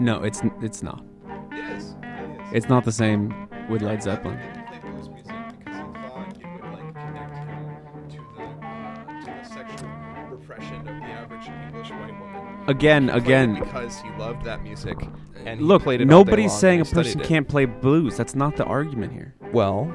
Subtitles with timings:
[0.00, 1.04] No, it's it's not.
[1.52, 1.94] It is.
[2.02, 2.52] It is.
[2.52, 4.38] It's not the same with Led Zeppelin.
[4.38, 8.42] He didn't play blues music because he thought it would like connect him to the
[8.42, 9.90] uh, to the sexual
[10.30, 12.64] repression of the average English white woman.
[12.66, 13.58] Again, again.
[13.58, 14.96] because he loved that music
[15.44, 18.16] and Look, played it nobody's saying a and he studied person can't play blues.
[18.16, 19.34] That's not the argument here.
[19.52, 19.92] Well,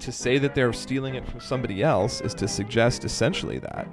[0.00, 3.86] to say that they're stealing it from somebody else is to suggest essentially that.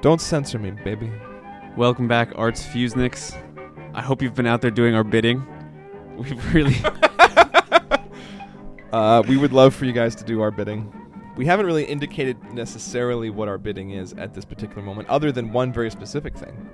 [0.00, 1.12] Don't censor me, baby.
[1.78, 3.40] Welcome back, Arts Fuseniks.
[3.94, 5.46] I hope you've been out there doing our bidding.
[6.16, 6.74] We've really
[8.92, 10.92] Uh, we would love for you guys to do our bidding.
[11.36, 15.52] We haven't really indicated necessarily what our bidding is at this particular moment, other than
[15.52, 16.68] one very specific thing.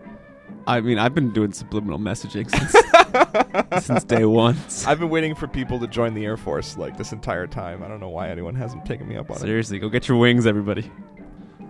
[0.67, 4.57] I mean, I've been doing subliminal messaging since, since day one.
[4.87, 7.83] I've been waiting for people to join the Air Force like this entire time.
[7.83, 9.41] I don't know why anyone hasn't taken me up on it.
[9.41, 10.91] Seriously, go get your wings, everybody.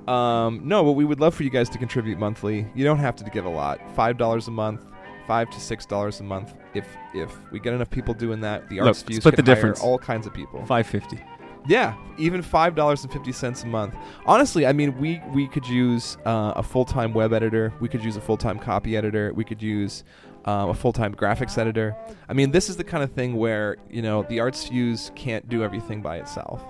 [0.08, 2.66] Um, no, but we would love for you guys to contribute monthly.
[2.74, 3.80] You don't have to give a lot.
[3.94, 4.84] Five dollars a month,
[5.26, 6.54] five to six dollars a month.
[6.74, 9.50] If if we get enough people doing that, the Look, Arts Fuse split can the
[9.50, 9.80] hire difference.
[9.80, 10.64] all kinds of people.
[10.66, 11.20] Five fifty.
[11.66, 13.94] Yeah, even five dollars and fifty cents a month.
[14.26, 17.72] Honestly, I mean, we we could use uh, a full time web editor.
[17.80, 19.32] We could use a full time copy editor.
[19.34, 20.04] We could use
[20.44, 21.96] um, a full time graphics editor.
[22.28, 25.48] I mean, this is the kind of thing where you know the Arts Fuse can't
[25.48, 26.62] do everything by itself.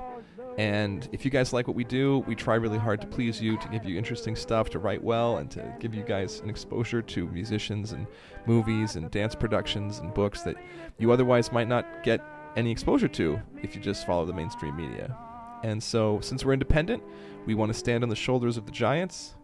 [0.56, 3.56] And if you guys like what we do, we try really hard to please you,
[3.58, 7.02] to give you interesting stuff, to write well, and to give you guys an exposure
[7.02, 8.06] to musicians and
[8.46, 10.56] movies and dance productions and books that
[10.98, 12.20] you otherwise might not get
[12.56, 15.16] any exposure to if you just follow the mainstream media.
[15.64, 17.02] And so, since we're independent,
[17.46, 19.34] we want to stand on the shoulders of the giants,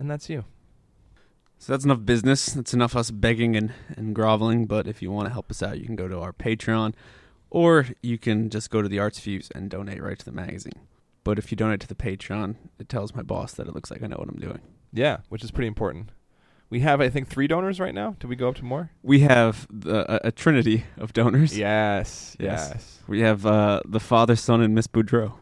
[0.00, 0.44] and that's you.
[1.58, 2.46] So that's enough business.
[2.46, 4.66] That's enough us begging and, and groveling.
[4.66, 6.94] But if you want to help us out, you can go to our Patreon
[7.50, 10.72] or you can just go to the Arts Fuse and donate right to the magazine.
[11.24, 14.02] But if you donate to the Patreon, it tells my boss that it looks like
[14.02, 14.60] I know what I'm doing.
[14.92, 16.10] Yeah, which is pretty important.
[16.70, 18.16] We have, I think, three donors right now.
[18.20, 18.90] Did we go up to more?
[19.02, 21.56] We have the, a, a trinity of donors.
[21.56, 22.70] Yes, Yes.
[22.74, 25.32] yes, We have uh, the father, son, and Miss Boudreau.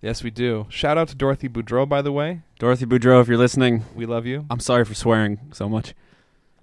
[0.00, 0.66] yes, we do.
[0.68, 2.42] Shout out to Dorothy Boudreau, by the way.
[2.60, 4.46] Dorothy Boudreau, if you're listening, We love you.
[4.48, 5.92] I'm sorry for swearing so much.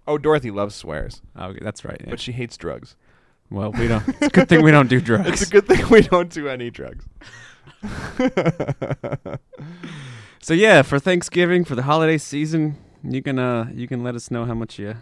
[0.08, 2.00] Oh, Dorothy loves swears, Okay, that's right.
[2.02, 2.10] yeah.
[2.10, 2.96] but she hates drugs.
[3.54, 4.04] Well, we don't.
[4.10, 5.30] It's a good thing we don't do drugs.
[5.30, 7.06] It's a good thing we don't do any drugs.
[10.44, 14.30] So yeah, for Thanksgiving, for the holiday season, you can uh you can let us
[14.30, 14.96] know how much you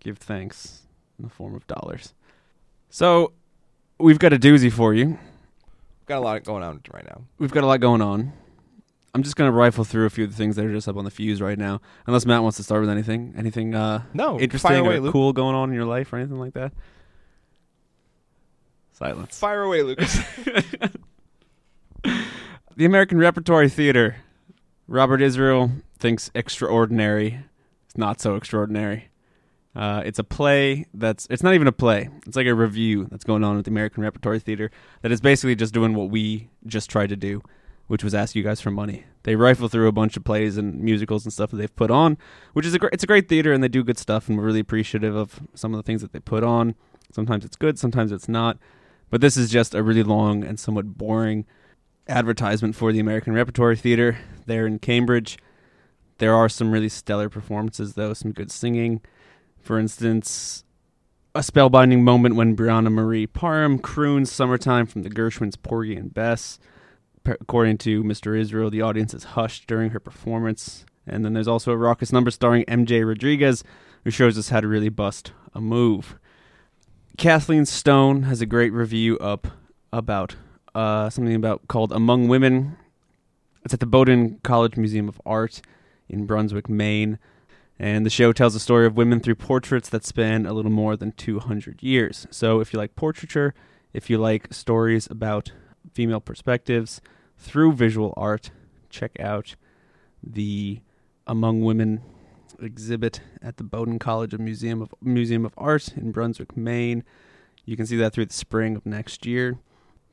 [0.00, 0.84] give thanks
[1.18, 2.14] in the form of dollars.
[2.88, 3.32] So
[3.98, 5.08] we've got a doozy for you.
[5.08, 7.20] We've got a lot going on right now.
[7.38, 8.32] We've got a lot going on.
[9.14, 11.04] I'm just gonna rifle through a few of the things that are just up on
[11.04, 11.82] the fuse right now.
[12.06, 15.12] Unless Matt wants to start with anything, anything uh No, interesting away, or Luke.
[15.12, 16.72] cool going on in your life or anything like that.
[18.92, 19.38] Silence.
[19.38, 20.18] Fire away, Lucas.
[22.74, 24.16] The American Repertory Theater.
[24.88, 27.40] Robert Israel thinks extraordinary.
[27.84, 29.10] It's not so extraordinary.
[29.76, 31.26] Uh, it's a play that's.
[31.28, 32.08] It's not even a play.
[32.26, 34.70] It's like a review that's going on at the American Repertory Theater
[35.02, 37.42] that is basically just doing what we just tried to do,
[37.88, 39.04] which was ask you guys for money.
[39.24, 42.16] They rifle through a bunch of plays and musicals and stuff that they've put on,
[42.54, 42.94] which is a great.
[42.94, 45.74] It's a great theater and they do good stuff, and we're really appreciative of some
[45.74, 46.74] of the things that they put on.
[47.12, 48.56] Sometimes it's good, sometimes it's not.
[49.12, 51.44] But this is just a really long and somewhat boring
[52.08, 54.16] advertisement for the American Repertory Theater
[54.46, 55.36] there in Cambridge.
[56.16, 59.02] There are some really stellar performances, though, some good singing.
[59.60, 60.64] For instance,
[61.34, 66.58] a spellbinding moment when Brianna Marie Parham croons Summertime from the Gershwins' Porgy and Bess.
[67.26, 68.34] According to Mr.
[68.34, 70.86] Israel, the audience is hushed during her performance.
[71.06, 73.62] And then there's also a raucous number starring MJ Rodriguez,
[74.04, 76.16] who shows us how to really bust a move.
[77.18, 79.46] Kathleen Stone has a great review up
[79.92, 80.36] about
[80.74, 82.76] uh, something about called Among Women.
[83.64, 85.60] It's at the Bowdoin College Museum of Art
[86.08, 87.18] in Brunswick, Maine.
[87.78, 90.96] And the show tells the story of women through portraits that span a little more
[90.96, 92.26] than 200 years.
[92.30, 93.54] So if you like portraiture,
[93.92, 95.52] if you like stories about
[95.92, 97.00] female perspectives
[97.36, 98.50] through visual art,
[98.88, 99.54] check out
[100.22, 100.80] the
[101.26, 102.00] Among Women
[102.64, 107.04] exhibit at the Bowdoin College of Museum of Museum of Art in Brunswick, Maine.
[107.64, 109.58] You can see that through the spring of next year.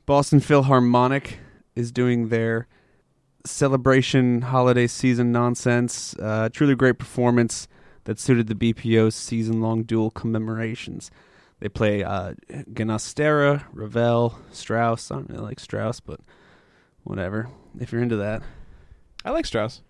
[0.06, 1.38] Boston Philharmonic
[1.74, 2.66] is doing their
[3.44, 6.14] celebration holiday season nonsense.
[6.18, 7.68] Uh, truly great performance
[8.04, 11.10] that suited the BPO's season long dual commemorations.
[11.60, 12.34] They play uh,
[12.72, 15.10] Ginastera, Ravel, Strauss.
[15.10, 16.20] I don't really like Strauss, but
[17.04, 17.48] whatever.
[17.78, 18.42] If you're into that.
[19.24, 19.82] I like Strauss.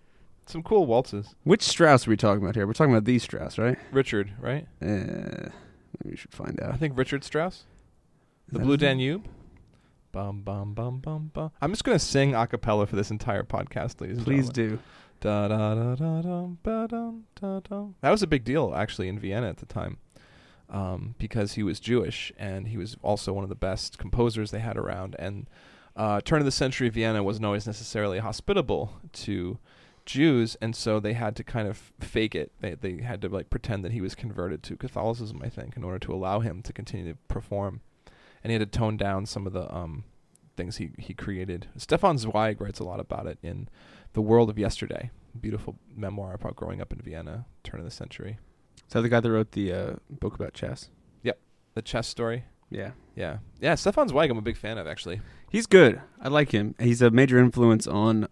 [0.51, 1.33] Some cool waltzes.
[1.45, 2.67] Which Strauss are we talking about here?
[2.67, 3.77] We're talking about these Strauss, right?
[3.93, 4.67] Richard, right?
[4.81, 6.73] Uh, maybe we should find out.
[6.73, 7.63] I think Richard Strauss.
[8.51, 8.75] The Blue?
[8.75, 9.25] Danube.
[10.11, 11.51] Bum bum bum bum bum.
[11.61, 14.17] I'm just gonna sing a cappella for this entire podcast, ladies.
[14.17, 14.75] and Please gentlemen.
[14.77, 14.81] do.
[15.21, 17.95] Da da da da dum ba dum da dum.
[18.01, 19.99] That was a big deal actually in Vienna at the time,
[20.69, 24.59] um, because he was Jewish and he was also one of the best composers they
[24.59, 25.15] had around.
[25.17, 25.49] And
[25.95, 29.59] uh, turn of the century Vienna wasn't always necessarily hospitable to
[30.11, 32.51] Jews, and so they had to kind of fake it.
[32.59, 35.83] They they had to like pretend that he was converted to Catholicism, I think, in
[35.83, 37.81] order to allow him to continue to perform.
[38.43, 40.03] And he had to tone down some of the um,
[40.57, 41.67] things he he created.
[41.77, 43.69] Stefan Zweig writes a lot about it in
[44.13, 48.37] the World of Yesterday, beautiful memoir about growing up in Vienna, turn of the century.
[48.87, 50.89] Is that the guy that wrote the uh, book about chess?
[51.23, 51.39] Yep,
[51.75, 52.43] the chess story.
[52.69, 52.91] Yeah.
[53.15, 53.75] Yeah, yeah.
[53.75, 55.21] Stefan Zweig, I'm a big fan of actually.
[55.51, 56.01] He's good.
[56.21, 56.75] I like him.
[56.79, 58.27] He's a major influence on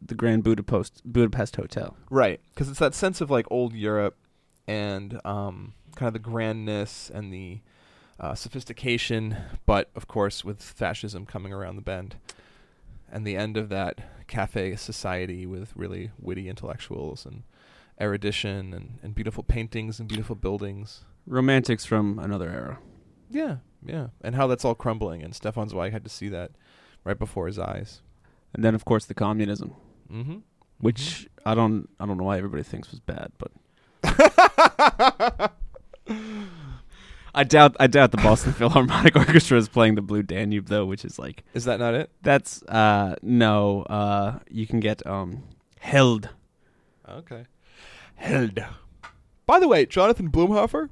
[0.00, 1.96] the Grand Budapest Budapest Hotel.
[2.10, 4.16] Right, because it's that sense of like old Europe
[4.66, 7.60] and um, kind of the grandness and the
[8.18, 9.36] uh, sophistication,
[9.66, 12.16] but of course with fascism coming around the bend,
[13.10, 17.42] and the end of that cafe society with really witty intellectuals and
[18.00, 21.04] erudition and, and beautiful paintings and beautiful buildings.
[21.26, 22.78] Romantics from another era.
[23.28, 26.52] Yeah, yeah, and how that's all crumbling, and Stefan Zweig had to see that
[27.04, 28.02] right before his eyes.
[28.52, 29.74] And then of course the communism,
[30.12, 30.38] Mm-hmm.
[30.80, 33.52] which I don't I don't know why everybody thinks was bad, but
[37.32, 41.04] I doubt I doubt the Boston Philharmonic Orchestra is playing the Blue Danube though, which
[41.04, 42.10] is like Is that not it?
[42.22, 45.44] that's uh no uh you can get um
[45.78, 46.30] held.
[47.08, 47.44] Okay.
[48.16, 48.58] Held.
[49.46, 50.88] By the way, Jonathan Blumhofer.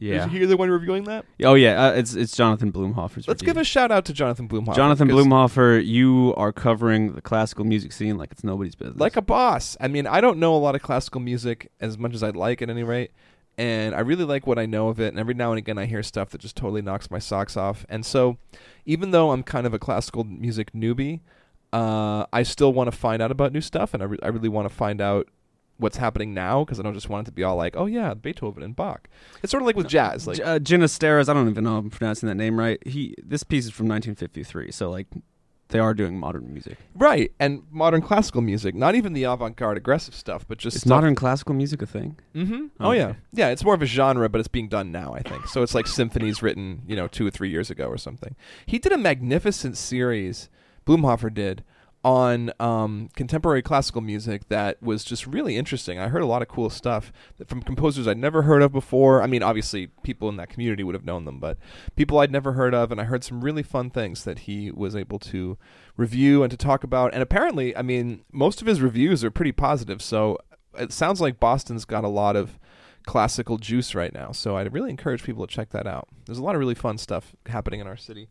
[0.00, 0.26] Yeah.
[0.26, 1.24] Is he the one reviewing that?
[1.42, 3.26] Oh yeah, uh, it's it's Jonathan Blumhofer's.
[3.26, 4.76] Let's give a shout out to Jonathan Blumhofer.
[4.76, 8.98] Jonathan Blumhofer, you are covering the classical music scene like it's nobody's business.
[8.98, 9.76] Like a boss.
[9.80, 12.62] I mean, I don't know a lot of classical music as much as I'd like
[12.62, 13.10] at any rate.
[13.56, 15.08] And I really like what I know of it.
[15.08, 17.84] And every now and again, I hear stuff that just totally knocks my socks off.
[17.88, 18.38] And so,
[18.86, 21.22] even though I'm kind of a classical music newbie,
[21.72, 23.94] uh, I still want to find out about new stuff.
[23.94, 25.26] And I, re- I really want to find out
[25.78, 28.14] what's happening now because I don't just want it to be all like, oh, yeah,
[28.14, 29.08] Beethoven and Bach.
[29.42, 30.26] It's sort of like with jazz.
[30.26, 32.84] Like, uh, Ginasteras, I don't even know if I'm pronouncing that name right.
[32.86, 35.06] He this piece is from 1953, so like
[35.70, 36.78] they are doing modern music.
[36.94, 40.90] Right, and modern classical music, not even the avant-garde aggressive stuff, but just Is stuff-
[40.96, 42.18] modern classical music a thing?
[42.34, 42.66] Mm-hmm.
[42.80, 43.48] Oh, Oh, yeah, yeah.
[43.48, 45.12] It's more of a genre, but it's being done now.
[45.12, 45.62] I think so.
[45.62, 48.34] It's like symphonies written, you know, two or three years ago or something.
[48.64, 50.48] He did a magnificent series.
[50.86, 51.62] Blumhofer did
[52.04, 55.98] on um, contemporary classical music that was just really interesting.
[55.98, 57.12] I heard a lot of cool stuff
[57.46, 59.22] from composers I'd never heard of before.
[59.22, 61.58] I mean, obviously, people in that community would have known them, but
[61.96, 64.94] people I'd never heard of, and I heard some really fun things that he was
[64.94, 65.58] able to
[65.96, 67.12] review and to talk about.
[67.12, 70.00] And apparently, I mean, most of his reviews are pretty positive.
[70.00, 70.38] So
[70.78, 72.58] it sounds like Boston's got a lot of
[73.06, 74.32] classical juice right now.
[74.32, 76.08] So I'd really encourage people to check that out.
[76.26, 78.28] There's a lot of really fun stuff happening in our city.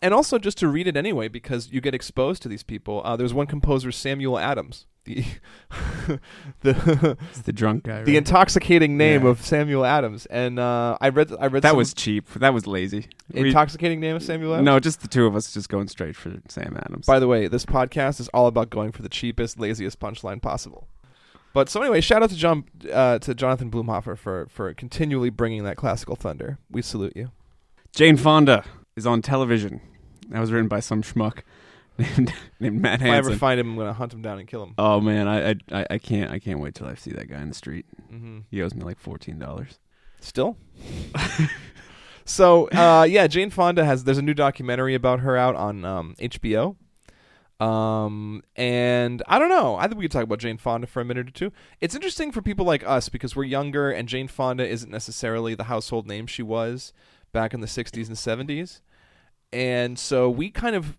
[0.00, 3.02] And also just to read it anyway because you get exposed to these people.
[3.04, 5.24] Uh, there's one composer, Samuel Adams, the
[6.60, 8.02] the It's the drunk guy.
[8.04, 9.30] the intoxicating name Yeah.
[9.30, 10.26] of Samuel Adams.
[10.26, 12.28] And uh, I read I read that was cheap.
[12.34, 13.06] That was lazy.
[13.32, 14.66] We- intoxicating name of Samuel Adams.
[14.66, 17.06] no, just the two of us just going straight for Sam Adams.
[17.06, 20.88] By the way, this podcast is all about going for the cheapest, laziest punchline possible.
[21.54, 25.64] But so anyway, shout out to John uh, to Jonathan Blumhofer for for continually bringing
[25.64, 26.58] that classical thunder.
[26.70, 27.30] We salute you.
[27.94, 28.64] Jane Fonda
[28.98, 29.80] is on television.
[30.28, 31.40] That was written by some schmuck
[31.98, 34.62] named named Matt If I ever find him, I'm gonna hunt him down and kill
[34.62, 34.74] him.
[34.76, 37.40] Oh man, I, I I I can't I can't wait till I see that guy
[37.40, 37.86] in the street.
[38.12, 38.40] Mm-hmm.
[38.50, 39.78] He owes me like fourteen dollars.
[40.20, 40.56] Still.
[42.24, 44.04] so uh, yeah, Jane Fonda has.
[44.04, 46.76] There's a new documentary about her out on um, HBO.
[47.60, 49.74] Um, and I don't know.
[49.76, 51.52] I think we could talk about Jane Fonda for a minute or two.
[51.80, 55.64] It's interesting for people like us because we're younger, and Jane Fonda isn't necessarily the
[55.64, 56.92] household name she was
[57.32, 58.16] back in the '60s and
[58.48, 58.80] '70s,
[59.52, 60.96] and so we kind of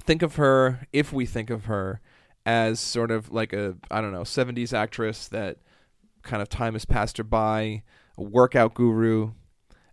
[0.00, 2.00] think of her, if we think of her,
[2.44, 5.58] as sort of like a I don't know '70s actress that
[6.22, 7.82] kind of time has passed her by,
[8.16, 9.32] a workout guru,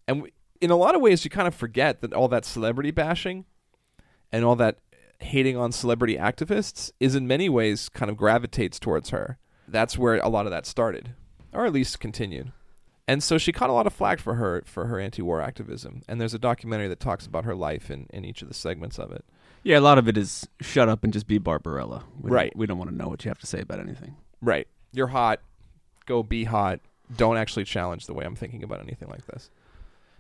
[0.08, 2.92] and we, in a lot of ways you kind of forget that all that celebrity
[2.92, 3.46] bashing
[4.32, 4.80] and all that
[5.20, 9.38] hating on celebrity activists is in many ways kind of gravitates towards her.
[9.68, 11.14] That's where a lot of that started,
[11.54, 12.52] or at least continued.
[13.10, 16.04] And so she caught a lot of flack for her for her anti-war activism.
[16.08, 19.00] And there's a documentary that talks about her life in, in each of the segments
[19.00, 19.26] of it.
[19.64, 22.04] Yeah, a lot of it is shut up and just be Barbarella.
[22.22, 22.52] We Right.
[22.54, 24.16] Don't, we don't want to know what you have to say about anything.
[24.42, 24.68] Right.
[24.94, 25.42] You're hot.
[26.06, 26.80] Go be hot.
[27.18, 29.50] Don't actually challenge the way I'm thinking about anything like this.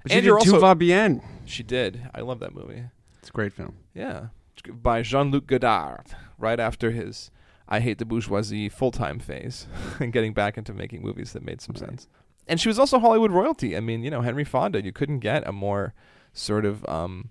[0.03, 1.22] But And she you're did also- bien.
[1.46, 2.10] She did.
[2.15, 2.86] I love that movie.
[3.19, 3.75] It's a great film.
[3.93, 4.27] Yeah.
[4.67, 7.29] By Jean Luc Godard, right after his
[7.67, 9.67] I Hate the Bourgeoisie full time phase
[10.00, 11.88] and getting back into making movies that made some Right.
[11.88, 12.08] sense.
[12.50, 13.77] And she was also Hollywood royalty.
[13.77, 15.94] I mean, you know, Henry Fonda, you couldn't get a more
[16.34, 17.29] sort of um,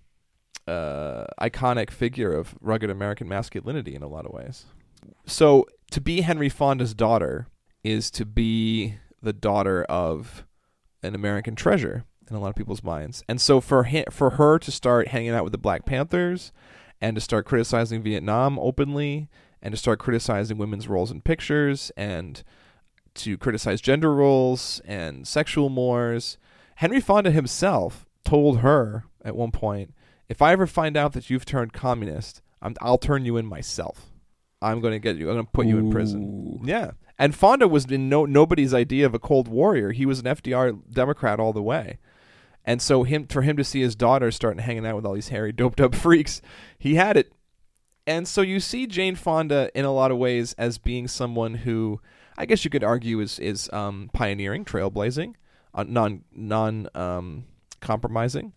[0.67, 4.67] uh, iconic figure of rugged American masculinity in a lot of ways.
[5.27, 7.49] So to be Henry Fonda's daughter
[7.83, 10.47] is to be the daughter of
[11.03, 13.25] an American treasure in a lot of people's minds.
[13.29, 16.53] And so for hi- for her to start hanging out with the Black Panthers
[17.01, 19.29] and to start criticizing Vietnam openly
[19.63, 22.43] and to start criticizing women's roles in pictures and
[23.19, 26.39] to criticize gender roles and sexual mores,
[26.77, 29.95] Henry Fonda himself told her at one point,
[30.29, 34.07] "If I ever find out that you've turned communist, I'm, I'll turn you in myself.
[34.61, 35.29] I'm going to get you.
[35.29, 36.93] I'm going to put you in prison." Yeah.
[37.19, 39.91] And Fonda was in no nobody's idea of a cold warrior.
[39.93, 41.99] He was an FDR Democrat all the way.
[42.65, 45.31] And so him for him to see his daughter starting hanging out with all these
[45.31, 46.41] hairy doped up freaks,
[46.79, 47.33] he had it.
[48.07, 52.01] And so you see Jane Fonda in a lot of ways as being someone who
[52.39, 55.35] I guess you could argue is is um, pioneering, trailblazing,
[55.75, 57.45] uh, non non um,
[57.81, 58.53] compromising.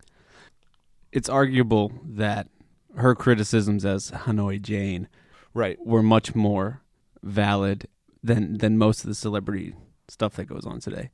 [1.10, 2.48] It's arguable that
[2.96, 5.08] her criticisms as Hanoi Jane
[5.54, 5.78] Right.
[5.84, 6.82] were much more
[7.22, 7.88] valid
[8.22, 9.74] than than most of the celebrity
[10.08, 11.10] stuff that goes on today.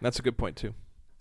[0.00, 0.74] That's a good point too.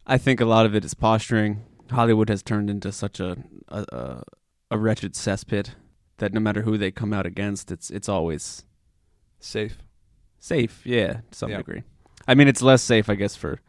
[0.05, 1.65] I think a lot of it is posturing.
[1.91, 3.37] Hollywood has turned into such a
[3.67, 4.23] a, a,
[4.71, 5.71] a wretched cesspit
[6.17, 8.63] that no matter who they come out against, it's it's always
[9.39, 9.77] Safe.
[10.45, 10.81] Safe.
[10.85, 11.57] Yeah, to some Yeah.
[11.57, 11.83] degree.
[12.27, 13.59] I mean, it's less safe, I guess, for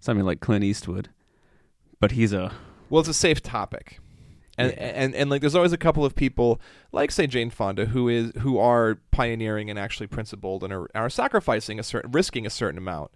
[0.00, 1.08] something like Clint Eastwood,
[2.00, 2.52] but he's a
[2.90, 3.98] Well, it's a safe topic.
[4.56, 4.84] And, Yeah.
[4.84, 6.60] and and like there's always a couple of people
[6.92, 11.10] like say Jane Fonda who is who are pioneering and actually principled and are, are
[11.10, 13.10] sacrificing a certain risking a certain amount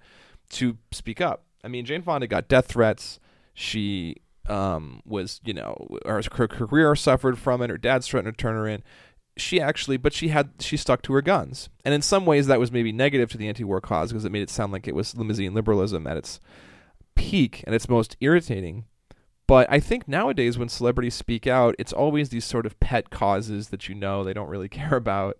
[0.50, 1.44] to speak up.
[1.62, 3.20] I mean Jane Fonda got death threats.
[3.54, 4.16] She
[4.48, 7.70] um, was you know her, her career suffered from it.
[7.70, 8.82] Her dad's threatened to turn her in.
[9.38, 12.60] She actually, but she had she stuck to her guns, and in some ways that
[12.60, 15.16] was maybe negative to the anti-war cause because it made it sound like it was
[15.16, 16.40] limousine liberalism at its
[17.14, 18.84] peak and its most irritating.
[19.46, 23.70] But I think nowadays when celebrities speak out, it's always these sort of pet causes
[23.70, 25.38] that you know they don't really care about.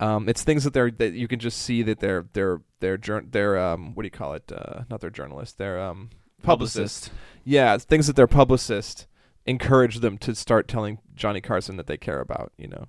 [0.00, 3.24] Um, it's things that they're that you can just see that they're they're they're jour-
[3.28, 4.50] they're um what do you call it?
[4.52, 5.54] Uh, not their journalists.
[5.56, 6.10] They're um
[6.42, 7.10] publicists.
[7.44, 9.06] Yeah, things that their publicist
[9.44, 12.52] encourage them to start telling Johnny Carson that they care about.
[12.56, 12.86] You know,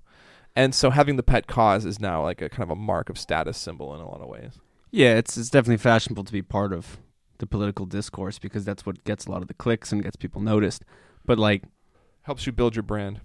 [0.60, 3.18] and so having the pet cause is now like a kind of a mark of
[3.18, 4.60] status symbol in a lot of ways.
[4.92, 6.98] Yeah, it's it's definitely fashionable to be part of
[7.38, 10.42] the political discourse because that's what gets a lot of the clicks and gets people
[10.42, 10.84] noticed.
[11.26, 11.64] But like
[12.24, 13.22] Helps you build your brand.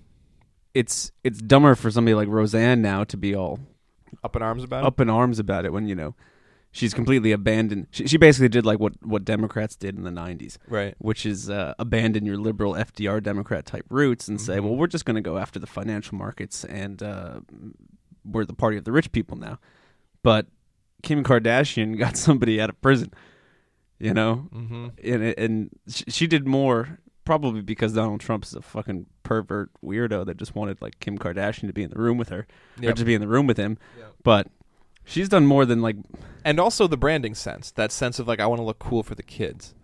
[0.73, 3.59] it's it's dumber for somebody like Roseanne now to be all
[4.23, 4.87] Up in arms about it.
[4.87, 6.15] up in arms about it when you know
[6.75, 7.87] she's completely abandoned.
[7.91, 10.95] She, she basically did like what what Democrats did in the '90s, Right.
[10.99, 14.65] which is uh, abandon your liberal FDR Democrat type roots and say, Mhm.
[14.65, 17.41] well, we're just going to go after the financial markets and uh,
[18.25, 19.59] we're the party of the rich people now.
[20.23, 20.47] But
[21.03, 23.13] Kim Kardashian got somebody out of prison,
[23.99, 24.87] you know, Mm-hmm.
[25.03, 30.27] and and sh- she did more probably because Donald Trump is a fucking pervert weirdo
[30.27, 32.47] that just wanted like Kim Kardashian to be in the room with her or
[32.83, 32.97] Yep.
[32.97, 33.79] to be in the room with him.
[33.99, 34.13] Yep.
[34.23, 34.47] But
[35.05, 35.97] she's done more than like
[36.45, 39.15] and also the branding sense that sense of like i want to look cool for
[39.15, 39.75] the kids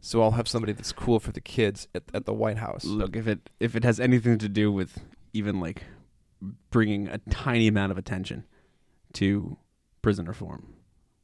[0.00, 3.16] so i'll have somebody that's cool for the kids at, at the white house look
[3.16, 4.98] if it if it has anything to do with
[5.32, 5.84] even like
[6.70, 8.44] bringing a tiny amount of attention
[9.12, 9.58] to
[10.02, 10.72] prison reform,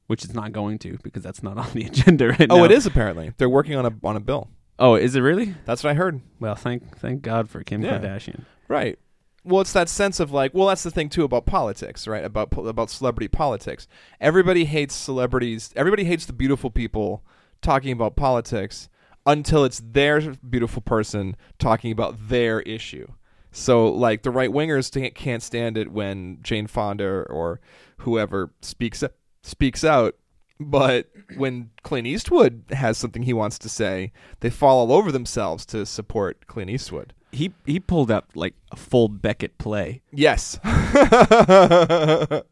[0.08, 2.56] which it's not going to because that's not on the agenda right now.
[2.56, 4.48] oh it is apparently they're working on a on a bill
[4.78, 5.54] Oh, is it really?
[5.64, 7.98] that's what i heard Well, thank thank God for Kim Yeah.
[7.98, 8.42] Kardashian.
[8.68, 8.98] right
[9.46, 12.24] well it's that sense of like well that's the thing too about politics right?
[12.24, 13.86] About about celebrity politics.
[14.20, 15.70] Everybody hates celebrities.
[15.76, 17.24] Everybody hates the beautiful people
[17.62, 18.88] talking about politics
[19.24, 23.06] until it's their beautiful person talking about their issue.
[23.50, 27.60] So like the right wingers can't stand it when Jane Fonda or
[27.98, 29.02] whoever speaks
[29.42, 30.14] speaks out,
[30.60, 35.64] but when Clint Eastwood has something he wants to say, they fall all over themselves
[35.66, 37.14] to support Clint Eastwood.
[37.37, 40.02] He he pulled up like a full Beckett play.
[40.12, 40.59] Yes.
[40.64, 42.43] a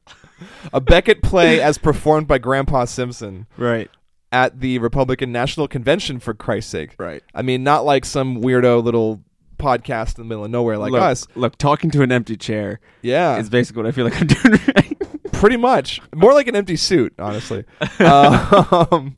[0.83, 3.91] Beckett play as performed by Grandpa Simpson Right.
[4.33, 6.95] at the Republican National Convention for Christ's sake.
[6.99, 7.23] Right.
[7.35, 9.23] I mean, not like some weirdo little
[9.59, 11.27] podcast in the middle of nowhere like look, us.
[11.37, 13.39] Look, talking to an empty chair Yeah.
[13.39, 15.33] is basically what I feel like I'm doing right.
[15.33, 17.65] pretty much more like an empty suit honestly
[18.01, 19.17] um,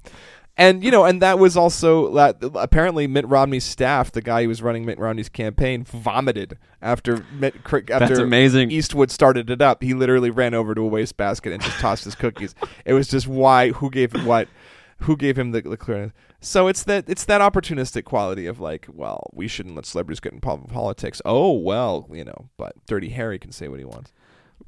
[0.57, 4.49] and you know and that was also that apparently mitt romney's staff the guy who
[4.49, 8.71] was running mitt romney's campaign vomited after mitt Cr- That's after amazing.
[8.71, 9.83] eastwood started it up.
[9.83, 12.55] He literally ran over to a wastebasket and just tossed his cookies.
[12.85, 14.49] It was just why who gave him what
[15.01, 18.87] who gave him the, the clearance so it's that it's that opportunistic quality of like
[18.93, 21.21] well we shouldn't let celebrities get involved in politics.
[21.25, 24.13] Oh well you know but dirty harry can say what he wants.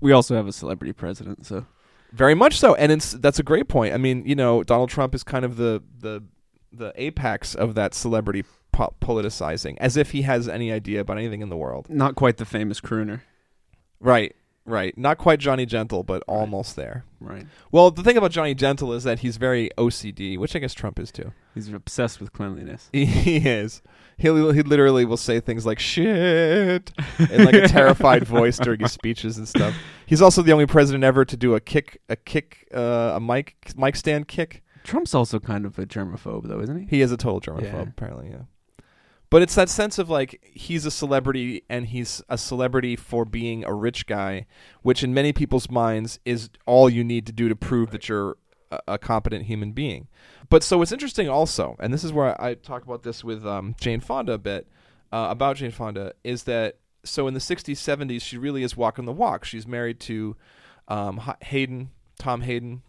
[0.00, 1.66] We also have a celebrity president, so
[2.12, 3.94] very much so, and it's that's a great point.
[3.94, 6.22] I mean, you know, Donald Trump is kind of the the
[6.72, 11.40] the apex of that celebrity po- politicizing, as if he has any idea about anything
[11.42, 11.88] in the world.
[11.88, 13.22] Not quite the famous crooner.
[14.00, 14.34] Right,
[14.64, 14.96] right.
[14.96, 17.04] Not quite Johnny Gentle, but almost there.
[17.20, 17.46] Right.
[17.72, 20.98] Well, the thing about Johnny Gentle is that he's very OCD, which I guess Trump
[20.98, 21.32] is too.
[21.54, 22.88] He's obsessed with cleanliness.
[22.92, 23.82] He is.
[24.18, 26.90] He he literally will say things like "shit"
[27.30, 29.75] in like a terrified voice during his speeches and stuff.
[30.06, 33.56] He's also the only president ever to do a kick, a kick, uh, a mic
[33.76, 34.62] mic stand kick.
[34.84, 36.87] Trump's also kind of a germaphobe, though, isn't he?
[36.96, 37.80] He is a total germaphobe, Yeah.
[37.82, 38.30] apparently.
[38.30, 38.42] Yeah.
[39.30, 43.62] But it's that sense of like he's a celebrity and he's a celebrity for being
[43.64, 44.46] a rich guy,
[44.82, 48.37] which in many people's minds is all you need to do to prove that you're
[48.87, 50.08] a, competent human being.
[50.50, 53.46] But so it's interesting also, and this is where I, I talk about this with
[53.46, 54.66] um, Jane Fonda a bit
[55.12, 59.04] uh, about Jane Fonda, is that so in the 60s, 70s, she really is walking
[59.04, 59.44] the walk.
[59.44, 60.37] She's married to
[60.88, 62.82] um, Hayden, Tom Hayden,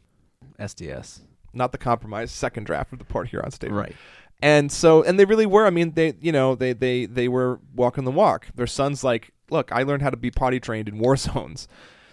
[0.59, 1.21] SDS.
[1.53, 3.95] not the compromise, second draft of the Port Huron Statement Right.
[4.41, 7.59] and so and they really were i mean they you know they they they were
[7.75, 10.97] walking the walk their son's like look i learned how to be potty trained in
[10.97, 11.67] war zones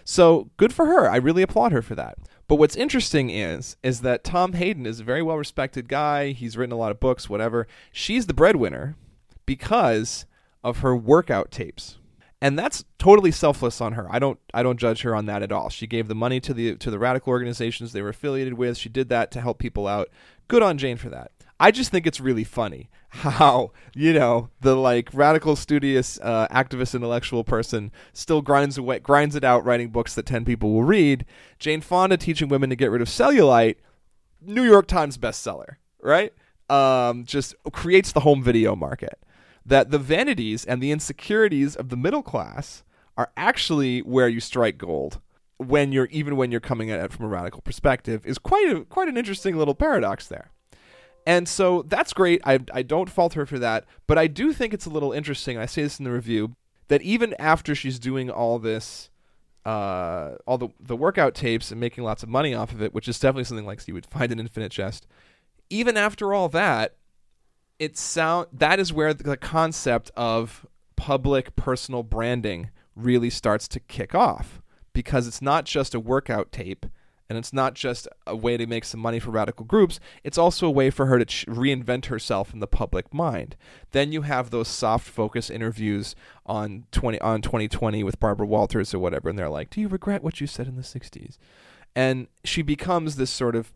[0.05, 2.19] so good for her i really applaud her for that
[2.49, 6.57] but what's interesting is is that tom hayden is a very well respected guy he's
[6.57, 8.97] written a lot of books whatever she's the breadwinner
[9.45, 10.27] because
[10.65, 11.99] of her workout tapes
[12.41, 14.07] and that's totally selfless on her.
[14.11, 15.71] I don't I don't judge her on that at all.
[15.71, 18.77] She gave the money to the to the radical organizations they were affiliated with.
[18.77, 20.09] She did that to help people out.
[20.49, 21.33] Good on Jane for that.
[21.59, 26.95] I just think it's really funny how you know the like radical, studious, uh, activist,
[26.95, 31.25] intellectual person still grinds away, grinds it out, writing books that ten people will read.
[31.59, 33.77] Jane Fonda teaching women to get rid of cellulite,
[34.41, 36.33] New York Times bestseller, right?
[36.69, 39.19] Um, just creates the home video market.
[39.65, 42.85] That the vanities and the insecurities of the middle class
[43.17, 45.21] are actually where you strike gold
[45.59, 48.85] when you're even when you're coming at it from a radical perspective is quite a
[48.85, 50.51] quite an interesting little paradox there.
[51.27, 52.41] And so that's great.
[52.45, 55.59] I, I don't fault her for that, but I do think it's a little interesting.
[55.59, 56.55] I say this in the review
[56.87, 59.11] that even after she's doing all this,
[59.65, 63.09] uh, all the the workout tapes and making lots of money off of it, which
[63.09, 65.07] is definitely something like you would find in Infinite Jest,
[65.69, 66.95] Even after all that,
[67.81, 74.15] it sound that is where the concept of public personal branding really starts to kick
[74.15, 74.63] off
[74.93, 76.87] because it's not just a workout tape
[77.29, 80.67] and it's not just a way to make some money for radical groups it's also
[80.67, 83.57] a way for her to ch- reinvent herself in the public mind
[83.93, 88.99] then you have those soft focus interviews on 20 on 2020 with Barbara Walters or
[88.99, 91.39] whatever and they're like do you regret what you said in the 60s
[91.95, 93.73] and she becomes this sort of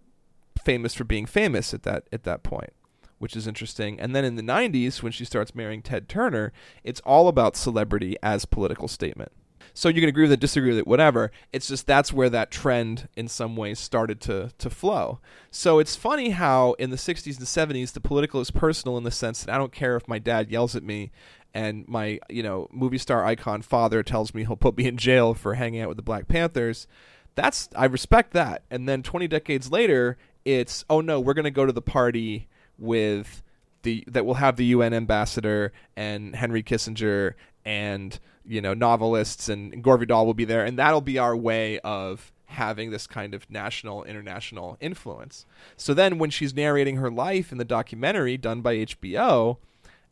[0.62, 2.72] famous for being famous at that at that point
[3.20, 4.00] which is interesting.
[4.00, 8.16] And then in the 90s, when she starts marrying Ted Turner, it's all about celebrity
[8.22, 9.30] as political statement.
[9.74, 11.30] So you can agree with it, disagree with it, whatever.
[11.52, 15.20] It's just that's where that trend in some ways started to to flow.
[15.50, 19.10] So it's funny how in the 60s and 70s the political is personal in the
[19.10, 21.10] sense that I don't care if my dad yells at me
[21.52, 25.34] and my, you know, movie star icon father tells me he'll put me in jail
[25.34, 26.86] for hanging out with the Black Panthers.
[27.34, 28.62] That's I respect that.
[28.70, 32.48] And then 20 decades later, it's oh no, we're going to go to the party
[32.78, 33.42] with
[33.82, 39.82] the that will have the UN ambassador and Henry Kissinger and you know novelists and
[39.82, 43.48] Gore Vidal will be there and that'll be our way of having this kind of
[43.48, 45.46] national international influence.
[45.76, 49.58] So then when she's narrating her life in the documentary done by HBO,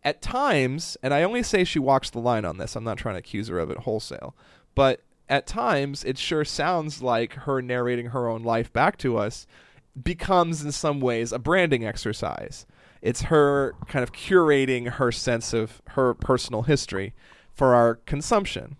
[0.05, 3.17] at times, and I only say she walks the line on this, I'm not trying
[3.17, 4.37] to accuse her of it wholesale,
[4.77, 9.47] but at times it sure sounds like her narrating her own life back to us
[10.01, 12.67] becomes in some ways a branding exercise.
[13.03, 17.15] It's her kind of curating her sense of her personal history
[17.59, 18.77] for our consumption.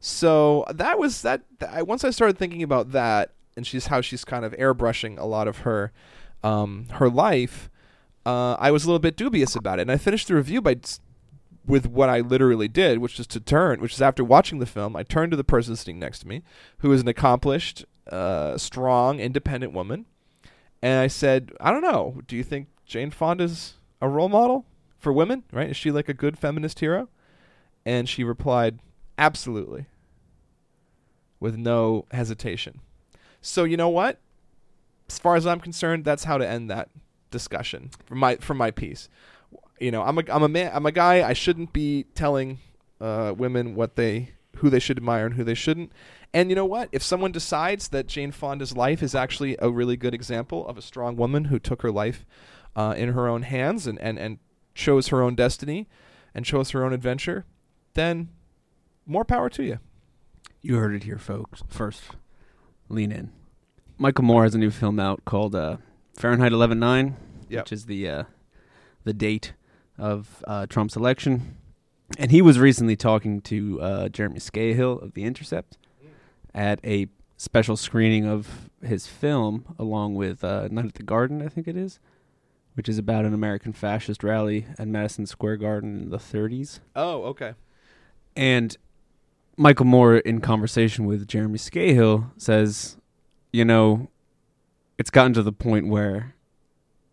[0.00, 1.42] So that was that.
[1.66, 5.24] I, once I started thinking about that, and she's how she's kind of airbrushing a
[5.24, 5.92] lot of her
[6.42, 7.70] um, her life.
[8.26, 10.76] Uh, I was a little bit dubious about it, and I finished the review by
[11.64, 14.96] with what I literally did, which is to turn, which is after watching the film,
[14.96, 16.42] I turned to the person sitting next to me,
[16.78, 20.06] who is an accomplished, uh, strong, independent woman,
[20.82, 22.20] and I said, I don't know.
[22.26, 24.64] Do you think Jane Fonda's a role model
[24.98, 25.44] for women?
[25.52, 25.70] Right?
[25.70, 27.08] Is she like a good feminist hero?
[27.88, 28.80] And she replied,
[29.16, 29.86] Absolutely.
[31.40, 32.80] With no hesitation.
[33.40, 34.20] So you know what?
[35.08, 36.90] As far as I'm concerned, that's how to end that
[37.30, 39.08] discussion from my from my piece.
[39.80, 41.26] You know, I'm a I'm a man I'm a guy.
[41.26, 42.58] I shouldn't be telling
[43.00, 45.90] uh, women what they who they should admire and who they shouldn't.
[46.34, 46.90] And you know what?
[46.92, 50.82] If someone decides that Jane Fonda's life is actually a really good example of a
[50.82, 52.26] strong woman who took her life
[52.76, 54.40] uh, in her own hands and, and, and
[54.74, 55.88] chose her own destiny
[56.34, 57.46] and chose her own adventure,
[57.98, 58.28] then
[59.06, 59.78] more power to you.
[60.62, 61.62] You heard it here, folks.
[61.68, 62.02] First,
[62.88, 63.32] lean in.
[63.96, 65.78] Michael Moore has a new film out called uh,
[66.16, 67.14] Fahrenheit 11.9,
[67.48, 67.64] Yep.
[67.64, 68.24] which is the uh,
[69.04, 69.54] the date
[69.96, 71.56] of uh, Trump's election,
[72.18, 75.76] and he was recently talking to uh, Jeremy Scahill of The Intercept
[76.54, 77.06] at a
[77.36, 81.76] special screening of his film, along with uh, Night at the Garden, I think it
[81.76, 81.98] is,
[82.74, 86.80] which is about an American fascist rally at Madison Square Garden in the 30s.
[86.94, 87.54] Oh, okay.
[88.38, 88.76] And
[89.56, 92.96] Michael Moore, in conversation with Jeremy Scahill, says,
[93.52, 94.10] you know,
[94.96, 96.36] it's gotten to the point where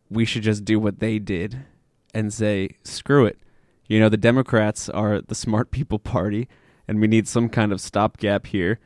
[0.08, 1.66] we should just do what they did
[2.14, 3.40] and say, screw it.
[3.88, 6.48] You know, the Democrats are the smart people party,
[6.88, 8.80] and we need some kind of stopgap here.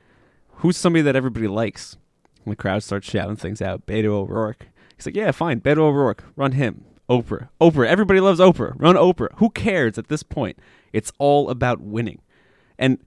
[0.59, 1.97] Who's somebody that everybody likes?
[2.45, 3.85] And the crowd starts shouting things out.
[3.85, 4.67] Beto O'Rourke.
[4.95, 5.59] He's like, yeah, fine.
[5.59, 6.23] Beto O'Rourke.
[6.37, 6.85] Run him.
[7.09, 7.49] Oprah.
[7.59, 7.87] Oprah.
[7.87, 8.75] Everybody loves Oprah.
[8.77, 9.33] Run Oprah.
[9.39, 10.57] Who cares at this point?
[10.93, 12.21] It's all about winning.
[12.79, 12.97] And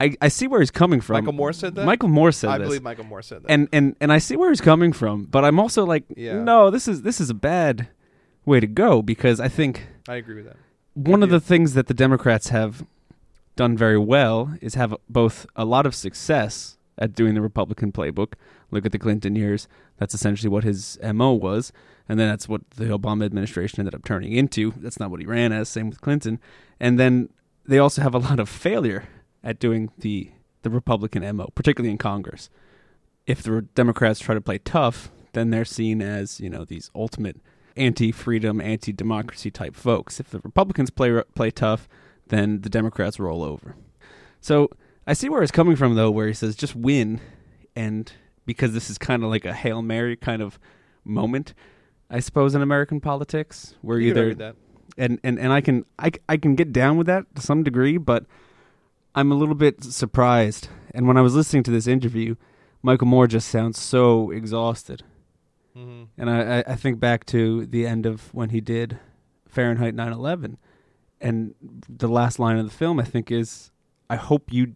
[0.00, 1.14] I, I see where he's coming from.
[1.14, 1.86] Michael Moore said that?
[1.86, 3.50] Michael Moore said I this believe Michael Moore said that.
[3.50, 6.42] and and and I see where he's coming from, but I'm also like, Yeah.
[6.42, 7.88] no, this is this is a bad
[8.44, 10.56] way to go because I think I agree with that.
[10.94, 12.84] one of the things that the Democrats have
[13.56, 18.32] done very well is have both a lot of success at doing the Republican playbook.
[18.72, 21.72] Look at the Clinton years; that's essentially what his mo was,
[22.08, 24.72] and then that's what the Obama administration ended up turning into.
[24.78, 25.68] That's not what he ran as.
[25.68, 26.40] Same with Clinton,
[26.80, 27.28] and then
[27.66, 29.04] they also have a lot of failure
[29.42, 30.30] at doing the
[30.62, 32.50] the Republican mo, particularly in Congress.
[33.26, 37.36] If the Democrats try to play tough, then they're seen as you know these ultimate
[37.76, 40.20] anti-freedom, anti-democracy type folks.
[40.20, 41.88] If the Republicans play play tough,
[42.28, 43.76] then the Democrats roll over.
[44.40, 44.70] So
[45.06, 47.20] I see where he's coming from, though, where he says just win,
[47.76, 48.10] and
[48.46, 50.58] because this is kind of like a hail mary kind of
[51.04, 51.54] moment,
[52.10, 54.56] I suppose in American politics, where You either that.
[54.96, 57.96] And and and I can I I can get down with that to some degree,
[57.98, 58.24] but
[59.14, 60.68] I'm a little bit surprised.
[60.94, 62.36] And when I was listening to this interview,
[62.82, 65.02] Michael Moore just sounds so exhausted.
[65.76, 66.06] Mhm.
[66.16, 68.98] And I, I- I think back to the end of when he did
[69.48, 70.56] Fahrenheit 9/11,
[71.20, 71.54] and
[71.88, 73.70] the last line of the film I think is,
[74.08, 74.74] "I hope you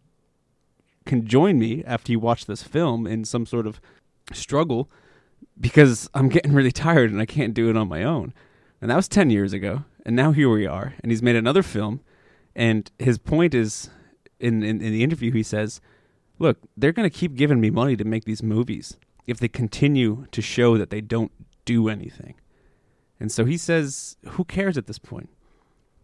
[1.04, 3.80] can join me after you watch this film in some sort of
[4.32, 4.90] struggle,
[5.60, 8.32] because I'm getting really tired and I can't do it on my own."
[8.80, 11.62] And that was 10 years ago, and now here we are, and he's made another
[11.62, 12.00] film,
[12.56, 13.90] and his point is,
[14.40, 15.80] in in, in the interview he says,
[16.40, 18.96] "Look, they're going to keep giving me money to make these movies."
[19.28, 21.30] if they continue to show that they don't
[21.66, 22.34] do anything.
[23.20, 25.28] And so he says, who cares at this point?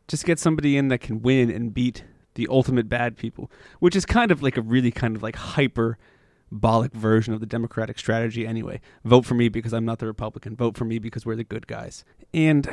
[0.06, 4.04] Just get somebody in that can win and beat the ultimate bad people, which is
[4.04, 8.78] kind of like a really kind of like hyperbolic version of the Democratic strategy anyway.
[9.04, 10.54] Vote for me because I'm not the Republican.
[10.54, 12.04] Vote for me because we're the good guys.
[12.34, 12.68] And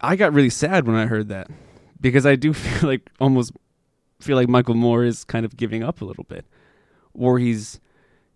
[0.00, 1.48] I got really sad when I heard that
[2.00, 3.52] because I do feel like almost
[4.20, 6.46] feel like Michael Moore is kind of giving up a little bit
[7.12, 7.80] or he's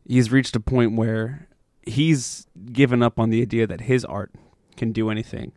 [0.07, 1.49] he's reached a point where
[1.83, 4.33] he's given up on the idea that his art
[4.77, 5.53] can do anything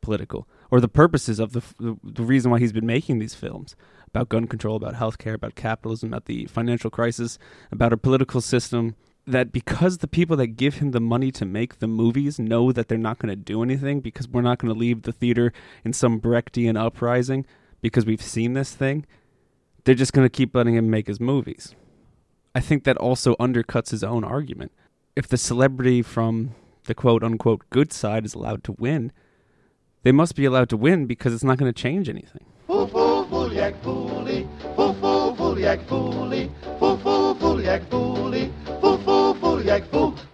[0.00, 1.62] political or the purposes of the,
[2.02, 6.10] the reason why he's been making these films about gun control, about healthcare, about capitalism,
[6.10, 7.38] about the financial crisis,
[7.70, 8.94] about a political system
[9.26, 12.88] that because the people that give him the money to make the movies know that
[12.88, 15.52] they're not going to do anything because we're not going to leave the theater
[15.84, 17.44] in some Brechtian uprising
[17.82, 19.04] because we've seen this thing,
[19.84, 21.74] they're just going to keep letting him make his movies.
[22.54, 24.72] I think that also undercuts his own argument.
[25.16, 29.12] If the celebrity from the quote unquote good side is allowed to win,
[30.04, 32.44] they must be allowed to win because it's not going to change anything.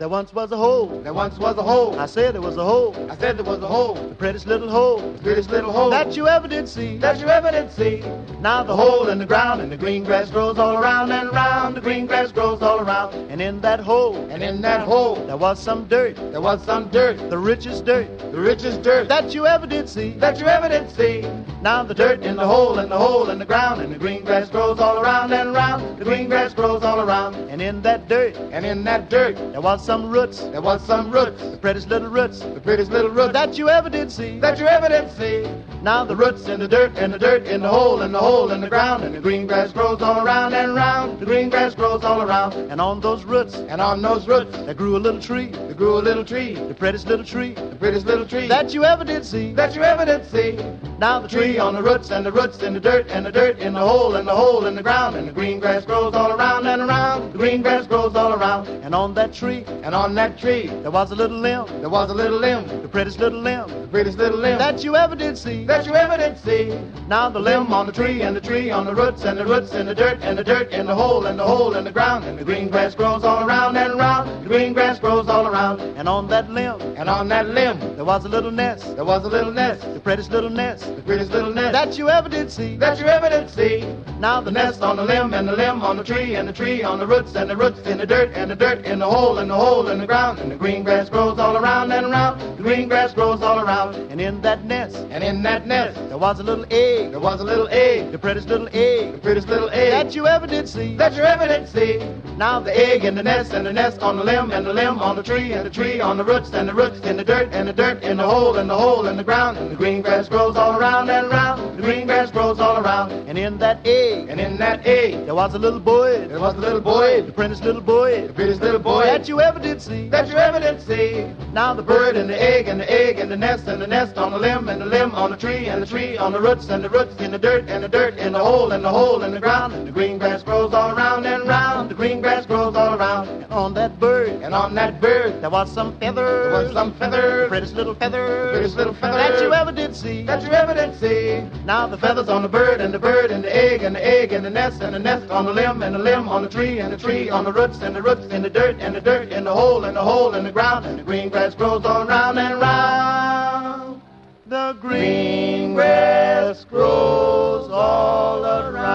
[0.02, 0.88] There once was a hole.
[1.04, 1.96] There once was a hole.
[1.96, 2.92] I said there was a hole.
[3.08, 3.94] I said there was a hole.
[3.94, 4.98] The prettiest little hole.
[4.98, 6.96] The prettiest little hole that you ever did see.
[6.98, 8.02] That you ever did see.
[8.40, 11.76] Now the hole in the ground and the green grass grows all around and round.
[11.76, 13.14] The green grass grows all around.
[13.30, 14.16] And in that hole.
[14.28, 15.24] And in that hole.
[15.24, 16.16] There was some dirt.
[16.16, 17.30] There was some dirt.
[17.30, 18.08] The richest dirt.
[18.32, 20.14] The richest dirt that you ever did see.
[20.14, 21.20] That you ever did see.
[21.62, 24.24] Now the dirt in the hole and the hole in the ground and the green
[24.24, 26.00] grass grows all around and round.
[26.00, 27.36] The green grass grows all around.
[27.36, 28.34] And in that dirt.
[28.50, 29.36] And in that dirt.
[29.36, 30.40] There was some roots.
[30.40, 31.42] There was some roots.
[31.42, 32.40] The prettiest little roots.
[32.40, 34.38] The prettiest little roots that you ever did see.
[34.40, 35.46] That you ever did see.
[35.82, 38.50] Now the roots in the dirt and the dirt in the hole and the hole
[38.52, 41.20] in the ground and the green grass grows all around and round.
[41.20, 42.54] The green grass grows all around.
[42.54, 43.54] And on those roots.
[43.54, 44.52] And on those roots.
[44.52, 45.48] There grew a little tree.
[45.48, 46.54] There grew a little tree.
[46.54, 47.52] The prettiest little tree.
[47.52, 49.52] The prettiest little tree that you ever did see.
[49.52, 50.56] That you ever did see.
[50.98, 53.58] Now the tree on the roots and the roots in the dirt and the dirt
[53.58, 56.32] in the hole and the hole in the ground and the green grass grows all
[56.32, 57.32] around and around.
[57.32, 58.68] The green grass grows all around.
[58.68, 62.10] And on that tree, And on that tree, there was a little limb, there was
[62.10, 65.36] a little limb, the prettiest little limb the prettiest little limb that you ever did
[65.36, 65.64] see.
[65.64, 66.78] that you ever did see.
[67.08, 69.72] Now the limb on the tree and the tree on the roots and the roots
[69.74, 72.24] in the dirt and the dirt in the hole and the hole in the ground
[72.24, 74.42] and the green grass grows all around and around.
[74.44, 75.80] The green grass grows all around.
[75.80, 79.24] and on that limb, And on that limb there was a little nest, there was
[79.24, 82.50] a little nest, the prettiest little nest the prettiest little nest that you ever did
[82.50, 82.76] see.
[82.76, 83.84] that you ever did see.
[84.18, 86.82] Now The nest on the limb and the limb on the tree and the tree
[86.82, 89.38] on the roots and the roots in the dirt and the dirt in the hole
[89.38, 92.40] and the hole in the ground and the green grass grows all around and around.
[92.56, 93.94] The green grass grows all around.
[94.10, 97.40] and in that nest, And in that nest there was a little egg, there was
[97.40, 100.68] a little egg, the prettiest little egg, the prettiest little egg that you ever did
[100.68, 100.96] see.
[100.96, 102.00] that you ever did see.
[102.36, 104.72] Now the The egg in the nest and the nest on the limb and the
[104.72, 107.24] limb on the tree and the tree on the roots and the roots in the
[107.24, 109.76] dirt and the dirt in the hole and the hole in the ground and the
[109.76, 111.51] green grass grows all around and around.
[111.82, 113.10] The green grass grows all around.
[113.10, 116.54] and in that egg, And in that egg there was a little boy, there was
[116.54, 119.82] a little boy, the prettiest little boy the prettiest little boy that you ever did
[119.82, 120.08] see.
[120.10, 121.26] that you ever did see.
[121.52, 124.16] Now The bird and the egg and the egg and the nest and the nest
[124.16, 126.68] on the limb and the limb on the tree and the tree on the roots
[126.68, 129.20] and the roots in the dirt and the dirt in the hole and the hole
[129.24, 129.72] in the ground.
[129.74, 131.90] And the green grass grows all around and round.
[131.90, 133.26] The green grass grows all around.
[133.28, 136.90] and on that bird, And on that bird there was some feathers, there was some
[136.92, 140.22] the feathers prettiest little feathers, prettiest little feathers that you ever did see.
[140.26, 141.42] that you ever did see.
[141.64, 144.06] Now the The feathers on the bird and the bird and the egg and the
[144.06, 146.48] egg and the nest and the nest on the limb and the limb on the
[146.48, 149.00] tree and the tree on the roots and the roots in the dirt and the
[149.00, 151.82] dirt in the hole and the hole in the ground and the green grass grows
[151.86, 154.02] all round and round.
[154.46, 158.92] the Green grass grows all around.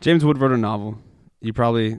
[0.00, 0.98] James Wood wrote a novel.
[1.40, 1.98] You probably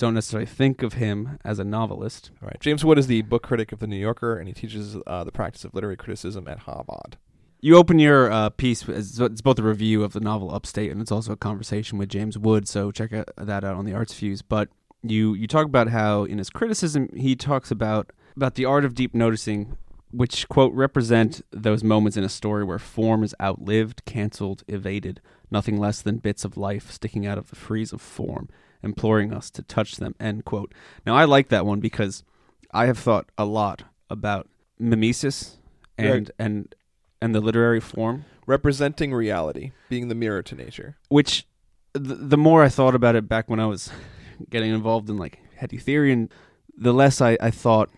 [0.00, 2.30] don't necessarily think of him as a novelist.
[2.42, 2.58] All right.
[2.58, 5.30] James Wood is the book critic of the New Yorker, and he teaches uh, the
[5.30, 7.18] practice of literary criticism at Harvard.
[7.60, 11.12] You open your uh, piece, it's both a review of the novel Upstate and it's
[11.12, 14.40] also a conversation with James Wood, so check out, that out on the Arts Fuse.
[14.40, 14.70] But
[15.02, 18.94] you, you talk about how, in his criticism, he talks about, about the art of
[18.94, 19.76] deep noticing,
[20.10, 25.76] which, quote, represent those moments in a story where form is outlived, cancelled, evaded, nothing
[25.76, 28.48] less than bits of life sticking out of the frieze of form,
[28.82, 30.72] imploring us to touch them, end quote.
[31.06, 32.24] Now, I like that one because
[32.72, 35.58] I have thought a lot about mimesis
[35.98, 36.30] and, Right.
[36.38, 36.74] and,
[37.20, 40.96] and the literary form, Representing reality, being the mirror to nature.
[41.08, 41.46] which
[41.92, 43.90] the, the more I thought about it back when I was
[44.50, 46.32] getting involved in like heady theory, and
[46.76, 47.90] the less I, I thought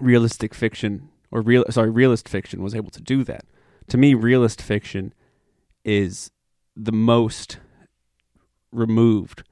[0.00, 3.44] realistic fiction or real sorry realist fiction was able to do that.
[3.88, 5.12] To me, realist fiction
[5.84, 6.30] is
[6.74, 7.58] the most
[8.72, 9.42] removed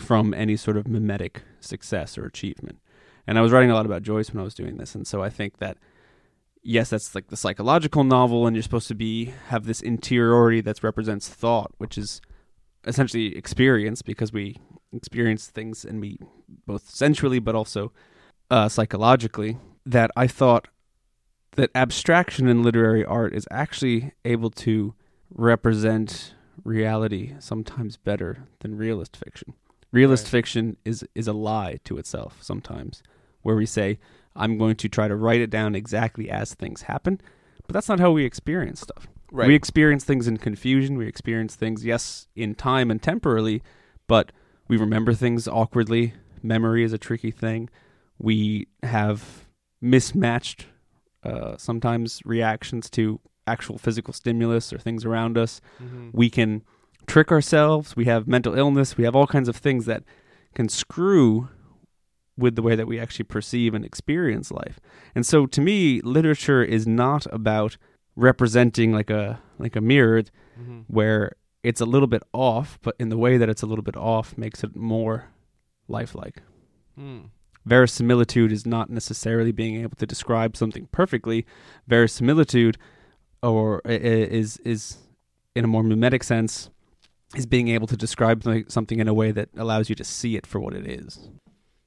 [0.00, 2.78] from any sort of mimetic success or achievement.
[3.26, 5.22] And I was writing a lot about Joyce when I was doing this, and so
[5.22, 5.78] I think that
[6.62, 10.82] yes, that's like the psychological novel, and you're supposed to be have this interiority that
[10.82, 12.20] represents thought, which is
[12.86, 14.56] essentially experience because we
[14.92, 16.18] experience things and
[16.66, 17.92] both sensually but also
[18.50, 19.58] uh, psychologically.
[19.86, 20.68] That I thought
[21.56, 24.94] that abstraction in literary art is actually able to
[25.30, 26.34] represent
[26.64, 29.54] reality sometimes better than realist fiction.
[29.92, 30.30] Realist Right.
[30.30, 33.02] fiction is is a lie to itself sometimes,
[33.42, 33.98] where we say,
[34.36, 37.20] "I'm going to try to write it down exactly as things happen,"
[37.66, 39.08] but that's not how we experience stuff.
[39.32, 39.48] Right.
[39.48, 40.96] We experience things in confusion.
[40.98, 43.62] We experience things, yes, in time and temporally,
[44.06, 44.32] but
[44.68, 46.14] we remember things awkwardly.
[46.42, 47.68] Memory is a tricky thing.
[48.18, 49.46] We have
[49.80, 50.66] mismatched,
[51.24, 55.60] uh, sometimes reactions to actual physical stimulus or things around us.
[55.82, 56.10] Mhm.
[56.12, 56.62] We can
[57.10, 57.96] trick ourselves.
[57.96, 58.96] We have mental illness.
[58.96, 60.02] We have all kinds of things that
[60.54, 61.48] can screw
[62.36, 64.80] with the way that we actually perceive and experience life.
[65.14, 67.76] And so to me, literature is not about
[68.16, 70.22] representing like a like a mirror
[70.58, 70.84] Mhm.
[70.88, 73.96] where it's a little bit off, but in the way that it's a little bit
[73.96, 75.24] off makes it more
[75.88, 76.42] lifelike.
[76.98, 77.30] Mm.
[77.66, 81.44] Verisimilitude is not necessarily being able to describe something perfectly.
[81.86, 82.78] Verisimilitude,
[83.42, 84.98] or is is
[85.54, 86.70] in a more mimetic sense,
[87.36, 90.46] is being able to describe something- in a way that allows you to see it
[90.46, 91.30] for what it is.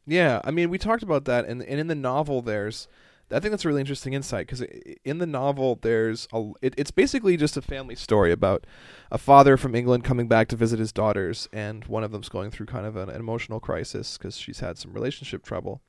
[0.06, 2.88] Yeah, I mean, we talked about that, and and in the novel, there's,
[3.32, 4.62] I think that's a really interesting insight because
[5.06, 8.68] in the novel, there's a, it, it's basically just a family story about
[9.12, 12.52] a father from England coming back to visit his daughters, and one of them's going
[12.52, 15.82] through kind of an, an emotional crisis because she's had some relationship trouble,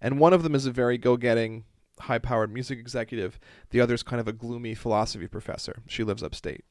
[0.00, 1.64] and one of them is a very go-getting,
[2.00, 3.40] high-powered music executive.
[3.70, 5.82] The other's kind of a gloomy philosophy professor.
[5.86, 6.64] She lives upstate,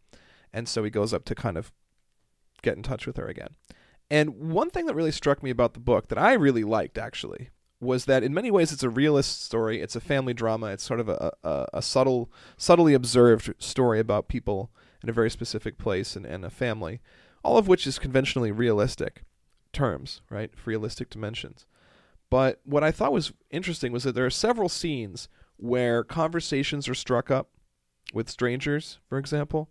[0.53, 1.71] and so he goes up to kind of
[2.61, 3.55] get in touch with her again.
[4.09, 7.49] And one thing that really struck me about the book that I really liked actually
[7.79, 9.81] was that in many ways it's a realist story.
[9.81, 10.67] It's a family drama.
[10.67, 14.69] It's sort of a, a, a subtle, subtly observed story about people
[15.01, 17.01] in a very specific place and, and a family,
[17.43, 19.23] all of which is conventionally realistic.
[19.73, 20.51] terms, right?
[20.65, 21.65] Realistic dimensions.
[22.29, 26.95] But what I thought was interesting was that there are several scenes where conversations are
[26.95, 27.49] struck up
[28.13, 29.69] with strangers, for example.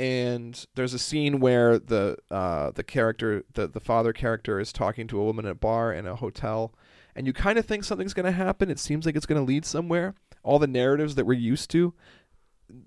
[0.00, 5.06] And there's a scene where the uh, the character, the the father character, is talking
[5.08, 6.72] to a woman at a bar in a hotel,
[7.14, 8.70] and you kind of think something's going to happen.
[8.70, 10.14] It seems like it's going to lead somewhere.
[10.42, 11.92] All the narratives that we're used to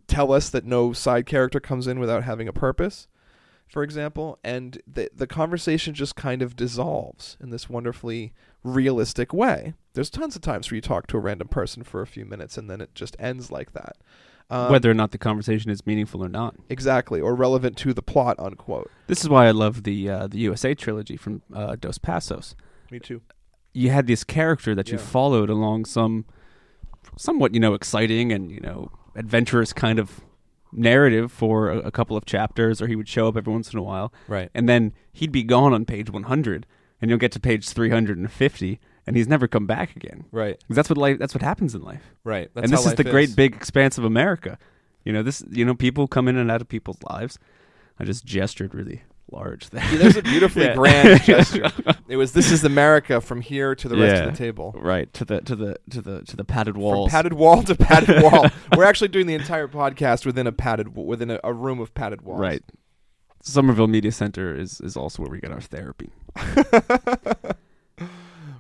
[0.08, 3.08] tell us that no side character comes in without having a purpose,
[3.68, 9.76] for example, and the the conversation just kind of dissolves in this wonderfully realistic way.
[9.94, 12.58] There's tons of times where you talk to a random person for a few minutes
[12.58, 13.98] and then it just ends like that.
[14.50, 16.56] Um, Whether or not the conversation is meaningful or not.
[16.70, 18.92] exactly or relevant to the plot, unquote.
[19.08, 22.56] This is why I love the uh, the USA trilogy from uh, Dos Passos.
[22.92, 23.22] Me too.
[23.74, 26.26] You had this character that you followed along some
[27.18, 30.22] somewhat, you know, exciting and you know adventurous kind of
[30.72, 33.80] narrative for a, a couple of chapters, or he would show up every once in
[33.80, 34.50] a while, Right.
[34.56, 36.66] and then he'd be gone on page 100,
[37.02, 40.26] and you'll get to page 350, and he's never come back again.
[40.32, 40.58] Right.
[40.68, 41.18] 'Cause that's what life.
[41.20, 42.04] That's what happens in life.
[42.24, 42.50] Right.
[42.54, 44.58] That's and this how is life the great big expanse of America.
[45.06, 45.44] You know, this.
[45.50, 47.38] You know, people come in and out of people's lives.
[48.00, 49.84] I just gestured really large there.
[49.92, 50.76] Yeah, there's a beautifully Yeah.
[50.76, 51.72] grand gesture.
[52.08, 54.74] It was this is America from here to the rest of the table.
[54.78, 58.22] right to the to the to the to the padded From padded wall to padded
[58.24, 58.48] wall.
[58.76, 62.22] We're actually doing the entire podcast within a padded within a, a room of padded
[62.22, 62.40] walls.
[62.40, 62.64] Right.
[63.42, 66.12] Somerville Media Center is is also where we get our therapy.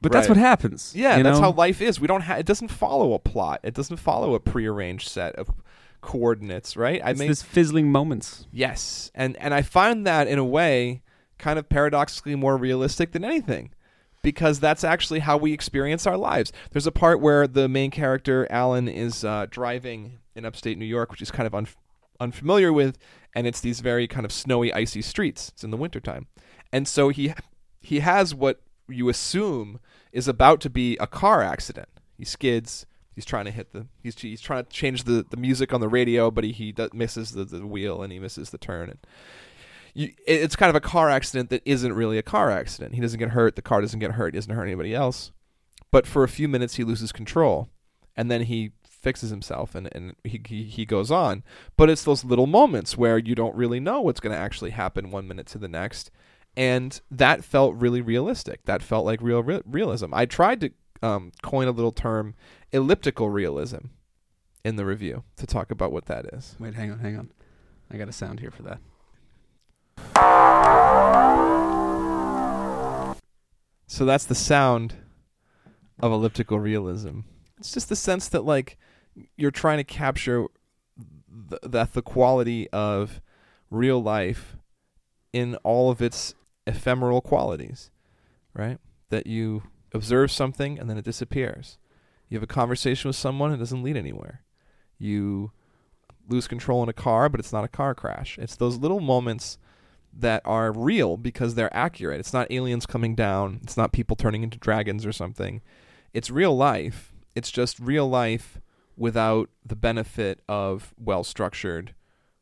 [0.03, 0.37] But that's Right.
[0.37, 0.93] what happens.
[0.95, 1.45] Yeah, you that's know?
[1.45, 1.99] how life is.
[1.99, 3.61] We don't ha- it doesn't follow a plot.
[3.63, 5.49] It doesn't follow a prearranged set of
[6.01, 7.01] coordinates, right?
[7.03, 8.45] I It's mean this fizzling moments.
[8.51, 9.11] yes.
[9.15, 11.01] And and I find that in a way
[11.37, 13.71] kind of paradoxically more realistic than anything.
[14.21, 16.53] Because that's actually how we experience our lives.
[16.71, 21.11] There's a part where the main character Alan is uh, driving in upstate New York,
[21.11, 21.75] which he's kind of unf
[22.21, 22.97] unfamiliar with,
[23.35, 25.49] and it's these very kind of snowy, icy streets.
[25.49, 26.27] It's in the wintertime.
[26.71, 27.33] And so he
[27.81, 29.79] he has what you assume
[30.11, 31.89] is about to be a car accident.
[32.17, 32.85] He skids.
[33.15, 33.87] He's trying to hit the.
[34.01, 37.31] He's he's trying to change the, the music on the radio, but he he misses
[37.31, 38.89] the, the wheel and he misses the turn.
[38.89, 38.99] And
[39.93, 42.95] you, it- it's kind of a car accident that isn't really a car accident.
[42.95, 43.55] He doesn't get hurt.
[43.55, 44.33] The car doesn't get hurt.
[44.33, 45.31] He doesn't hurt anybody else.
[45.91, 47.69] But for a few minutes, he loses control,
[48.15, 51.43] and then he fixes himself and, and he, he he goes on.
[51.77, 55.11] But it's those little moments where you don't really know what's going to actually happen
[55.11, 56.09] one minute to the next,
[56.55, 58.63] and that felt really realistic.
[58.65, 60.13] That felt like real re- realism.
[60.13, 62.35] I tried to um, coin a little term,
[62.71, 63.87] elliptical realism,
[64.63, 66.55] in the review to talk about what that is.
[66.59, 67.31] Wait, hang on, hang on.
[67.91, 68.79] I got a sound here for that.
[73.87, 74.95] So that's the sound
[75.99, 77.19] of elliptical realism.
[77.59, 78.77] It's just the sense that like
[79.37, 80.47] you're trying to capture
[81.49, 83.21] th- that the quality of
[83.69, 84.57] real life
[85.31, 86.33] in all of its
[86.65, 87.91] ephemeral qualities,
[88.53, 88.79] right?
[89.09, 91.77] That you observe something and then it disappears.
[92.29, 94.41] You have a conversation with someone and it doesn't lead anywhere.
[94.97, 95.51] You
[96.27, 98.37] lose control in a car, but it's not a car crash.
[98.39, 99.57] It's those little moments
[100.15, 102.19] that are real because they're accurate.
[102.19, 103.59] It's not aliens coming down.
[103.63, 105.61] It's not people turning into dragons or something.
[106.13, 107.13] It's real life.
[107.35, 108.61] It's just real life
[108.95, 111.95] without the benefit of well structured,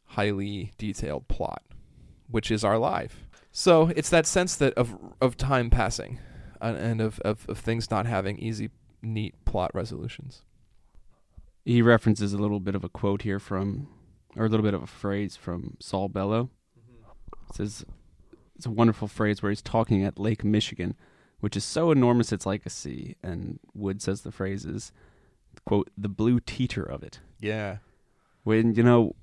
[0.05, 1.63] highly detailed plot,
[2.29, 3.27] which is our life.
[3.51, 6.19] So it's that sense that of of time passing,
[6.61, 8.69] uh, and of, of of things not having easy,
[9.01, 10.43] neat plot resolutions.
[11.65, 13.87] He references a little bit of a quote here from,
[14.35, 16.49] or a little bit of a phrase from Saul Bellow.
[17.49, 17.85] It says,
[18.55, 20.95] it's a wonderful phrase where he's talking at Lake Michigan,
[21.39, 23.15] which is so enormous it's like a sea.
[23.21, 24.91] And Wood says the phrase is,
[25.65, 27.19] quote, the blue teeter of it.
[27.39, 27.77] Yeah,
[28.43, 29.15] When, you know,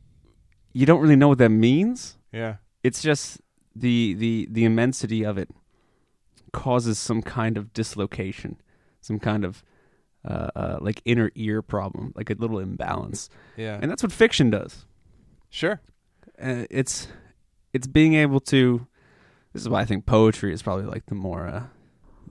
[0.72, 2.18] you don't really know what that means.
[2.30, 3.40] yeah, It's just
[3.80, 5.48] the, the, the immensity of it
[6.52, 8.56] causes some kind of dislocation,
[9.00, 9.62] some kind of
[10.26, 13.28] uh, uh, like inner ear problem, like a little imbalance.
[13.56, 13.78] yeah.
[13.80, 14.84] And that's what fiction does.
[15.48, 15.80] sure.
[16.40, 17.08] Uh, it's
[17.72, 18.86] it's being able to.
[19.52, 21.62] This is why I think poetry is probably like the more uh,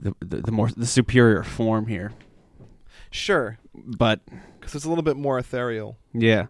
[0.00, 2.12] the, the the more the superior form here.
[3.10, 4.20] Sure, But
[4.58, 5.98] because it's a little bit more ethereal.
[6.14, 6.46] yeah,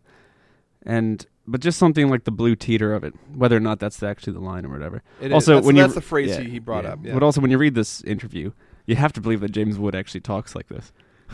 [0.85, 4.35] and but just something like the blue teeter of it, whether or not that's actually
[4.35, 5.03] the line or whatever.
[5.21, 5.33] It is.
[5.33, 6.93] also, that's, when that's you the phrase yeah, he, he brought yeah.
[6.93, 6.99] up.
[7.03, 7.15] Yeah.
[7.15, 8.53] But also, when you read this interview,
[8.87, 10.93] you have to believe that James Wood actually talks like this,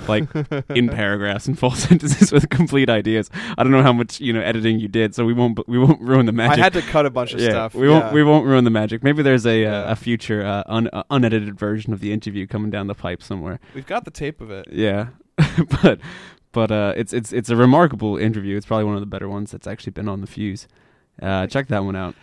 [0.09, 0.29] like
[0.71, 3.29] in paragraphs and full sentences with complete ideas.
[3.59, 6.01] I don't know how much you know editing you did, so we won't we won't
[6.01, 6.59] ruin the magic.
[6.59, 7.75] I had to cut a bunch of stuff.
[7.75, 9.03] we won't we won't ruin the magic.
[9.03, 12.71] Maybe there's a uh, a future uh, un- uh, unedited version of the interview coming
[12.71, 13.59] down the pipe somewhere.
[13.75, 14.67] We've got the tape of it.
[14.71, 15.09] Yeah,
[15.83, 15.99] but
[16.55, 18.57] but uh, it's it's it's a remarkable interview.
[18.57, 20.67] It's probably one of the better ones that's actually been on the Fuse.
[21.21, 22.15] Uh, check that one out.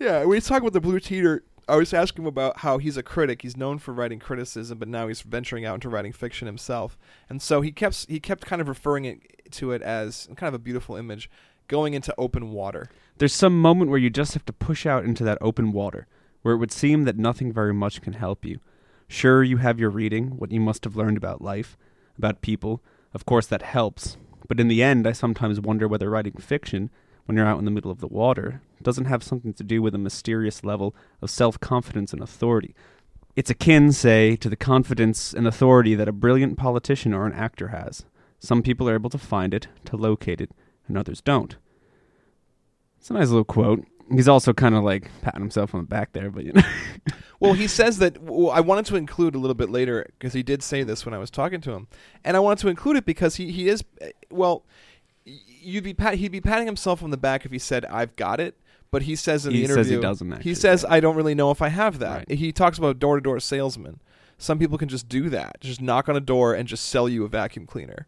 [0.00, 2.96] Yeah, when you talk about the blue teeter, I was asking him about how he's
[2.96, 3.42] a critic.
[3.42, 6.98] He's known for writing criticism, but now he's venturing out into writing fiction himself.
[7.28, 10.54] And so he kept he kept kind of referring it to it as kind of
[10.54, 11.30] a beautiful image,
[11.68, 12.88] going into open water.
[13.18, 16.06] There's some moment where you just have to push out into that open water,
[16.42, 18.60] where it would seem that nothing very much can help you.
[19.08, 21.76] Sure, you have your reading, what you must have learned about life,
[22.16, 22.82] about people.
[23.18, 24.16] Of course, that helps.
[24.46, 26.88] But in the end, I sometimes wonder whether writing fiction,
[27.24, 29.92] when you're out in the middle of the water, doesn't have something to do with
[29.92, 32.76] a mysterious level of self confidence and authority.
[33.34, 37.68] It's akin, say, to the confidence and authority that a brilliant politician or an actor
[37.68, 38.04] has.
[38.38, 40.52] Some people are able to find it, to locate it,
[40.86, 41.56] and others don't.
[42.98, 43.84] It's a nice little quote.
[44.12, 46.62] He's also kind of like patting himself on the back there, but you know.
[47.40, 50.42] Well, he says that well, I wanted to include a little bit later because he
[50.42, 51.86] did say this when I was talking to him,
[52.24, 54.64] and I wanted to include it because he he is eh, well,
[55.24, 58.40] you'd be pat, he'd be patting himself on the back if he said I've got
[58.40, 58.56] it,
[58.90, 60.84] but he says in He the says interview he doesn't actually, he says.
[60.88, 62.28] I don't really know if I have that.
[62.28, 62.38] Right.
[62.38, 64.00] He talks about door to door salesman.
[64.38, 67.24] Some people can just do that, just knock on a door and just sell you
[67.24, 68.06] a vacuum cleaner.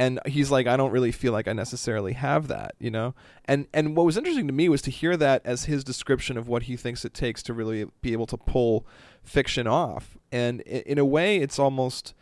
[0.00, 3.14] And he's like, I don't really feel like I necessarily have that, you know.
[3.44, 6.48] And and what was interesting to me was to hear that as his description of
[6.48, 8.86] what he thinks it takes to really be able to pull
[9.22, 10.16] fiction off.
[10.32, 12.14] And in a way, it's almost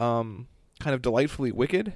[0.00, 0.46] um,
[0.80, 1.92] kind of delightfully wicked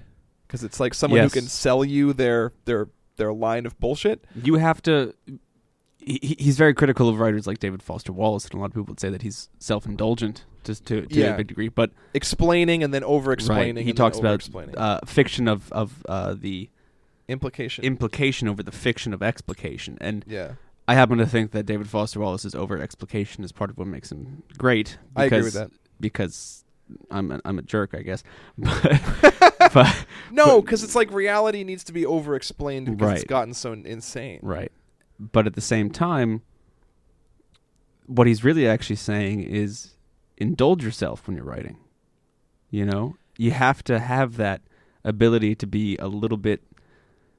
[0.46, 1.32] because it's like someone Yes.
[1.32, 4.24] who can sell you their their their line of bullshit.
[4.34, 5.14] you have to
[5.98, 8.84] he- he's very critical of writers like David Foster Wallace and a lot of people
[8.88, 11.34] would say that he's self-indulgent just to, to Yeah.
[11.34, 13.76] a big degree but Explaining and then over explaining.
[13.76, 16.68] right, he talks about uh, fiction of of uh, the
[17.28, 17.84] implication.
[17.84, 20.52] implication over the fiction of explication and yeah,
[20.88, 24.10] I happen to think that David Foster Wallace's over explication is part of what makes
[24.10, 25.70] him great I agree with because- that.
[26.00, 26.64] because
[27.10, 28.24] I'm a, I'm a jerk I guess
[28.58, 33.54] but, but No, because it's like reality needs to be over explained because it's gotten
[33.54, 34.40] so insane.
[34.42, 34.72] Right.
[35.20, 36.42] But at the same time,
[38.06, 39.89] what he's really actually saying is
[40.40, 41.76] indulge yourself when you're writing.
[42.70, 44.62] You know, you have to have that
[45.04, 46.62] ability to be a little bit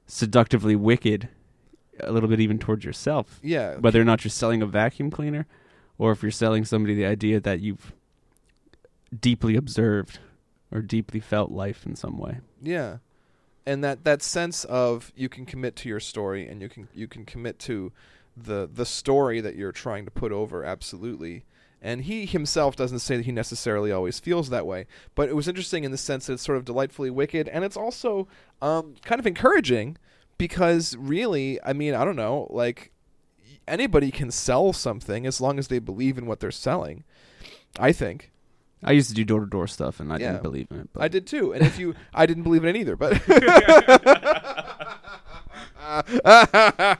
[0.06, 1.28] seductively wicked,
[2.00, 3.40] a little bit even towards yourself.
[3.42, 5.46] Yeah, Whether or not you're selling a vacuum cleaner
[5.98, 7.92] or if you're selling somebody the idea that you've
[9.18, 10.18] deeply observed
[10.70, 12.38] or deeply felt life in some way.
[12.62, 12.98] Yeah,
[13.66, 17.06] and that that sense of you can commit to your story and you can you
[17.06, 17.92] can commit to
[18.36, 21.44] the the story that you're trying to put over absolutely.
[21.84, 25.48] And he himself doesn't say that he necessarily always feels that way, but it was
[25.48, 28.28] interesting in the sense that it's sort of delightfully wicked, and it's also
[28.62, 29.98] um, kind of encouraging
[30.38, 32.92] because really, I mean, I don't know, like
[33.66, 37.02] anybody can sell something as long as they believe in what they're selling.
[37.80, 38.30] I think.
[38.84, 40.32] I used to do door to door stuff and I Yeah.
[40.32, 40.88] didn't believe in it.
[40.92, 41.52] But I did too.
[41.52, 43.20] And if you, I didn't believe in it either, but,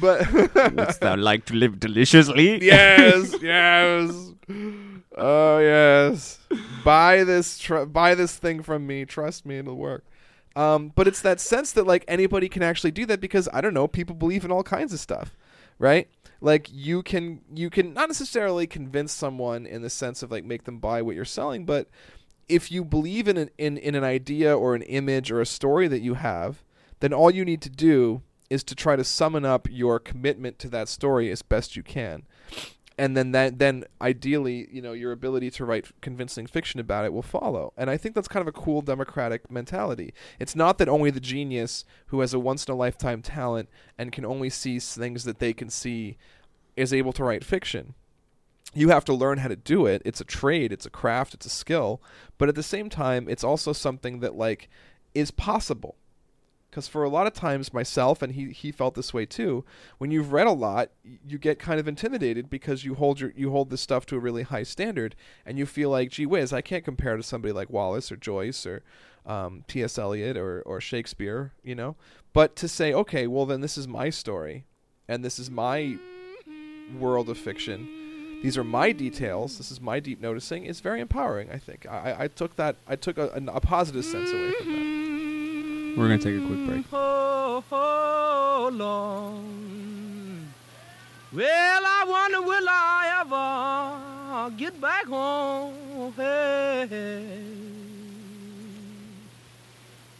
[0.00, 2.64] but Wouldst thou like to live deliciously?
[2.64, 4.32] yes, yes,
[5.16, 6.38] oh yes.
[6.84, 9.04] Buy this, tr- buy this thing from me.
[9.04, 10.04] Trust me, it'll work.
[10.56, 13.74] Um, but it's that sense that like anybody can actually do that because I don't
[13.74, 15.36] know, people believe in all kinds of stuff,
[15.78, 16.08] right?
[16.40, 20.64] Like you can you can not necessarily convince someone in the sense of like make
[20.64, 21.88] them buy what you're selling, but
[22.48, 25.88] if you believe in an in, in an idea or an image or a story
[25.88, 26.62] that you have,
[27.00, 30.68] then all you need to do is to try to summon up your commitment to
[30.68, 32.24] that story as best you can.
[32.96, 37.12] And then that then ideally, you know, your ability to write convincing fiction about it
[37.12, 37.72] will follow.
[37.76, 40.14] And I think that's kind of a cool democratic mentality.
[40.38, 43.68] It's not that only the genius who has a once in a lifetime talent
[43.98, 46.16] and can only see things that they can see
[46.76, 47.94] is able to write fiction
[48.74, 50.02] you have to learn how to do it.
[50.04, 52.02] It's a trade, it's a craft, it's a skill,
[52.38, 54.68] but at the same time, it's also something that like
[55.14, 55.96] is possible.
[56.74, 59.64] Because for a lot of times, myself and he he felt this way too.
[59.98, 60.90] When you've read a lot,
[61.24, 64.18] you get kind of intimidated because you hold your you hold this stuff to a
[64.18, 65.14] really high standard,
[65.46, 68.66] and you feel like, gee whiz, I can't compare to somebody like Wallace or Joyce
[68.66, 68.82] or
[69.24, 69.98] um, T.S.
[69.98, 71.94] Eliot or or Shakespeare, you know.
[72.32, 74.64] But to say, okay, well then this is my story,
[75.06, 75.96] and this is my
[76.98, 77.88] world of fiction
[78.42, 82.24] these are my details this is my deep noticing is very empowering i think i,
[82.24, 85.03] I- took that i took a, a positive sense away from that
[85.96, 86.84] We're going to take a quick break.
[86.92, 89.40] Oh, oh.
[91.32, 96.12] Well, I wonder will I ever get back home?
[96.16, 97.42] Hey, hey.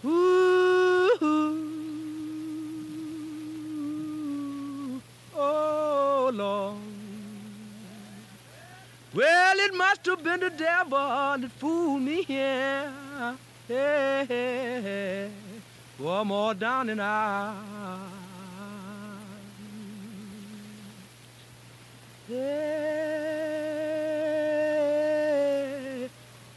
[0.04, 1.10] Ooh,
[5.36, 6.76] oh.
[9.12, 12.92] Well, it must have been the devil that fooled me here.
[13.66, 15.30] Hey.
[16.04, 17.54] One more down and out.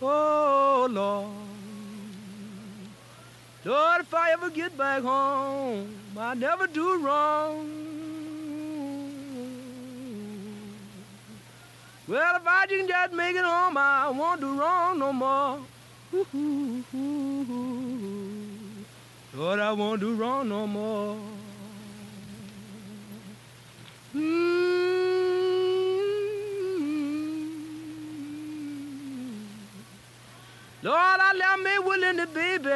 [0.01, 1.31] Oh Lord.
[3.63, 7.69] Lord, if I ever get back home, I never do wrong.
[12.05, 15.59] Well, if I can just make it home, I won't do wrong no more.
[19.37, 21.15] Lord, I won't do wrong no more.
[24.15, 24.97] Mm.
[30.81, 32.71] Lord, I left me willing the baby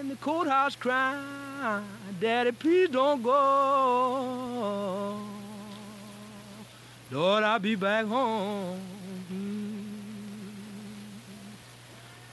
[0.00, 1.22] in the courthouse crying,
[2.18, 5.18] Daddy, please don't go.
[7.10, 8.80] Lord, I'll be back home.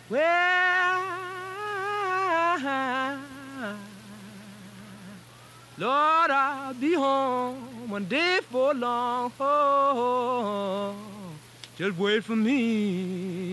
[0.09, 0.45] Well,
[5.77, 9.31] Lord, I'll be home one day for long.
[9.39, 10.95] Oh,
[11.77, 13.45] just wait for me.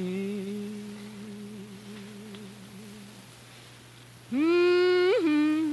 [4.32, 5.72] Mm-hmm.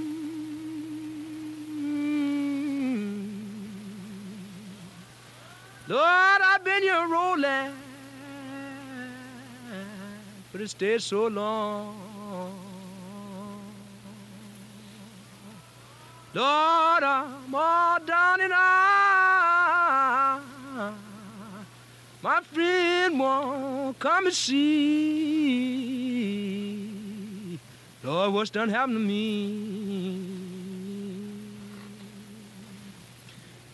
[5.88, 7.73] Lord, I've been here rolling,
[10.51, 12.09] but it stayed so long.
[16.32, 18.89] Lord, I'm all down and out.
[22.21, 24.59] My friend won't come and see.
[28.03, 29.89] Lord, what's done happened to me?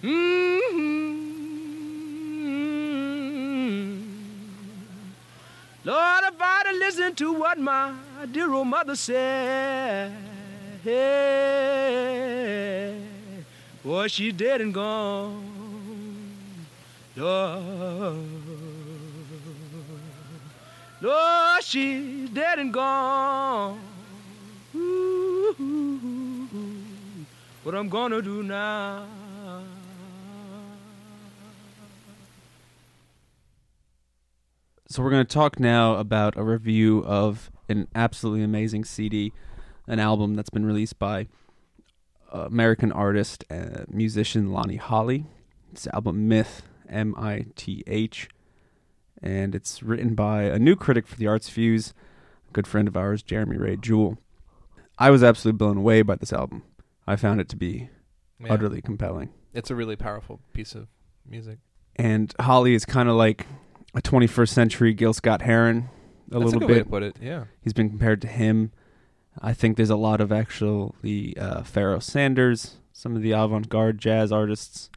[0.01, 1.25] Mm-hmm.
[5.83, 7.93] Lord, if I'd have listened to what my
[8.31, 10.13] dear old mother said,
[10.85, 10.93] hey,
[13.83, 15.43] boy, she's dead and gone.
[17.15, 18.17] Lord,
[21.01, 23.79] Lord, she's dead and gone.
[24.75, 25.55] Ooh,
[27.63, 29.07] what I'm gonna do now?
[34.87, 39.33] So we're going to talk now about a review of an absolutely amazing CD,
[39.87, 41.27] an album that's been released by
[42.33, 45.25] uh, American artist and musician Lonnie Holley.
[45.71, 48.29] It's the album MITH, M I T H,
[49.21, 51.93] and it's written by a new critic for the Arts Fuse,
[52.49, 54.17] a good friend of ours, Jeremy Ray Jewell.
[54.97, 56.63] I was absolutely blown away by this album.
[57.07, 57.89] I found it to be
[58.39, 58.53] Yeah.
[58.53, 59.29] utterly compelling.
[59.53, 60.87] It's a really powerful piece of
[61.27, 61.59] music.
[61.95, 63.45] And Holley is kind of like
[63.93, 65.89] a 21st century Gil Scott Heron,
[66.29, 66.73] a That's little a good bit.
[66.77, 67.15] way to put it.
[67.21, 67.45] Yeah.
[67.61, 68.71] He's been compared to him.
[69.41, 74.31] I think there's a lot of actually uh, Pharaoh Sanders, some of the avant-garde jazz
[74.31, 74.89] artists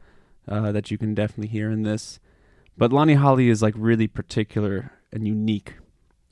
[0.47, 2.19] uh, that you can definitely hear in this.
[2.77, 5.73] But Lonnie Holley is like really particular and unique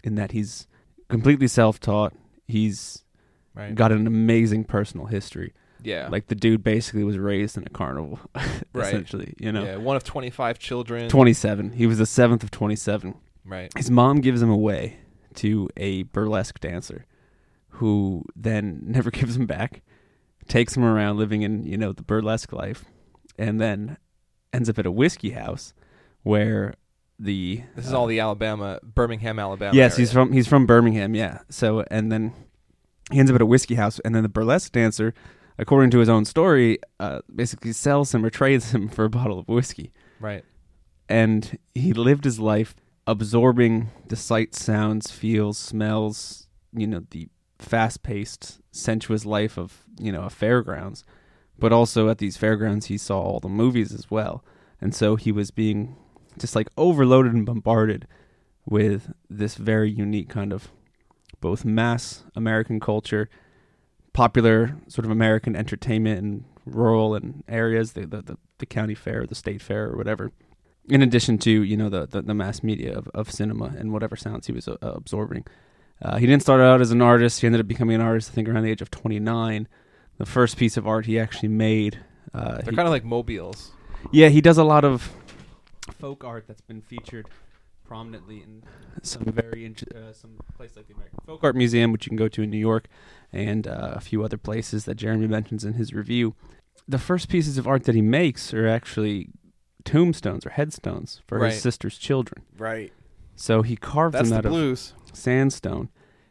[0.04, 0.68] in that he's
[1.10, 2.14] completely self-taught.
[2.48, 3.04] He's
[3.54, 3.74] Right.
[3.74, 5.52] got an amazing personal history.
[5.84, 6.08] yeah.
[6.12, 8.86] Like the dude basically was raised in a carnival, Right.
[8.88, 9.34] essentially.
[9.40, 9.76] You know, yeah.
[9.78, 11.10] One of 25 children.
[11.10, 11.72] 27.
[11.72, 13.16] He was the seventh of 27.
[13.44, 13.72] Right.
[13.76, 14.98] His mom gives him away
[15.36, 17.06] to a burlesque dancer
[17.78, 19.82] who then never gives him back,
[20.48, 22.86] takes him around living in, you know, the burlesque life,
[23.38, 23.98] and then
[24.54, 25.74] ends up at a whiskey house
[26.24, 26.74] where
[27.20, 29.76] the This is uh, all the Alabama, Birmingham, Alabama.
[29.76, 30.00] Yes, area.
[30.02, 31.40] he's from he's from Birmingham, yeah.
[31.50, 32.34] So and then
[33.12, 35.14] he ends up at a whiskey house and then the burlesque dancer,
[35.58, 39.40] according to his own story, uh, basically sells him or trades him for a bottle
[39.40, 40.44] of whiskey Right.
[41.10, 42.76] and he lived his life
[43.08, 47.30] absorbing the sights, sounds, feels, smells, you know, the
[47.60, 51.04] fast-paced, sensuous life of, you know, a fairgrounds.
[51.60, 54.44] But also at these fairgrounds he saw all the movies as well.
[54.80, 55.96] And so he was being
[56.38, 58.08] just like overloaded and bombarded
[58.66, 60.72] with this very unique kind of
[61.42, 63.30] both mass American culture,
[64.14, 69.26] popular sort of American entertainment in rural and areas, the, the, the, the county fair,
[69.26, 70.32] the state fair, or whatever.
[70.90, 74.16] In addition to you know the the, the mass media of, of cinema and whatever
[74.16, 75.46] sounds he was uh, absorbing,
[76.02, 77.42] uh, he didn't start out as an artist.
[77.42, 79.68] He ended up becoming an artist, I think, around the age of twenty nine.
[80.18, 82.00] The first piece of art he actually made.
[82.34, 83.72] Uh, They're kind of like mobiles.
[84.12, 85.12] yeah, he does a lot of
[86.00, 87.28] folk art that's been featured
[87.86, 88.64] prominently in
[89.02, 92.18] some very int- uh, some place like the American Folk Art Museum, which you can
[92.18, 92.88] go to in New York,
[93.32, 96.36] and uh, a few other places that Jeremy mentions in his review.
[96.88, 99.30] The first pieces of art that he makes are actually
[99.86, 101.54] tombstones or headstones for Right.
[101.54, 102.44] his sister's children.
[102.58, 102.92] Right.
[103.36, 104.94] So he carved That's them the out of blues.
[105.18, 105.90] Sandstone,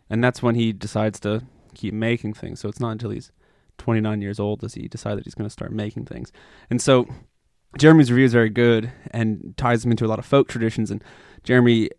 [0.08, 1.42] and that's when he decides to
[1.74, 2.60] keep making things.
[2.60, 3.30] So it's not until he's
[3.78, 6.32] 29 years old does he decide that he's going to start making things.
[6.70, 7.06] And so
[7.78, 10.90] Jeremy's review is very good and ties him into a lot of folk traditions.
[10.90, 11.04] And
[11.44, 11.90] Jeremy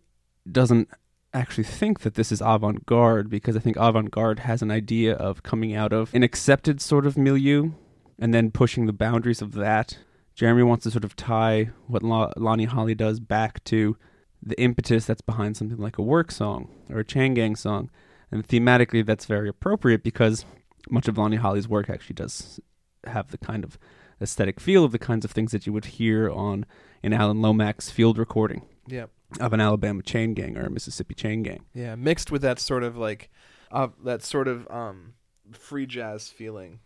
[0.50, 0.88] doesn't
[1.32, 5.14] actually think that this is avant garde because I think avant garde has an idea
[5.14, 7.72] of coming out of an accepted sort of milieu
[8.18, 9.98] and then pushing the boundaries of that.
[10.34, 13.96] Jeremy wants to sort of tie what Lonnie Holley does back to
[14.42, 17.90] the impetus that's behind something like a work song or a Chain Gang song.
[18.30, 20.44] And thematically, that's very appropriate because
[20.90, 22.60] much of Lonnie Holley's work actually does
[23.06, 23.78] have the kind of
[24.20, 26.66] aesthetic feel of the kinds of things that you would hear on
[27.02, 29.06] an Alan Lomax field recording Yeah.
[29.40, 31.64] of an Alabama chain gang or a Mississippi chain gang.
[31.74, 33.30] Yeah, mixed with that sort of like,
[33.70, 35.14] uh, that sort of um,
[35.52, 36.80] free jazz feeling.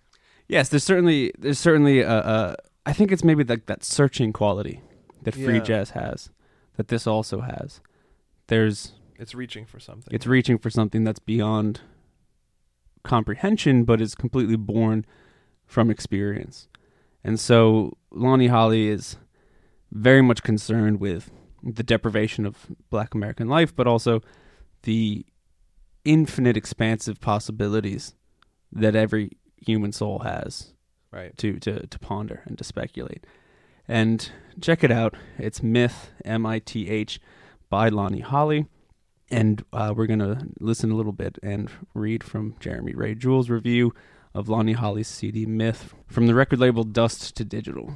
[0.48, 4.80] Yes, there's certainly there's certainly a, a I think it's maybe like that searching quality
[5.22, 5.60] that free Yeah.
[5.60, 6.28] jazz has
[6.82, 7.80] that this also has.
[8.48, 10.12] There's It's reaching for something.
[10.12, 11.80] it's reaching for something that's beyond
[13.04, 15.06] comprehension but is completely born
[15.64, 16.66] from experience.
[17.22, 19.16] And so Lonnie Holley is
[19.92, 21.30] very much concerned with
[21.62, 24.20] the deprivation of black American life, but also
[24.82, 25.24] the
[26.04, 28.16] infinite expansive possibilities
[28.72, 30.72] that every human soul has
[31.12, 31.36] right.
[31.38, 33.24] to, to, to ponder and to speculate.
[33.92, 35.16] And check it out.
[35.36, 37.20] It's MITH, M I T H,
[37.68, 38.64] by Lonnie Holley.
[39.30, 43.50] And uh, we're going to listen a little bit and read from Jeremy Ray Jewell's
[43.50, 43.92] review
[44.32, 47.92] of Lonnie Holley's CD MITH from the record label Dust to Digital.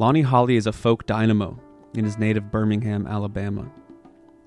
[0.00, 1.58] Lonnie Holley is a folk dynamo
[1.94, 3.68] in his native Birmingham, Alabama.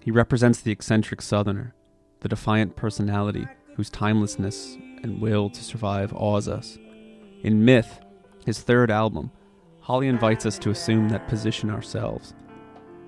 [0.01, 1.75] He represents the eccentric Southerner,
[2.21, 3.45] the defiant personality
[3.75, 6.77] whose timelessness and will to survive awes us.
[7.43, 7.99] In MITH,
[8.45, 9.29] his third album,
[9.81, 12.33] Holley invites us to assume that position ourselves.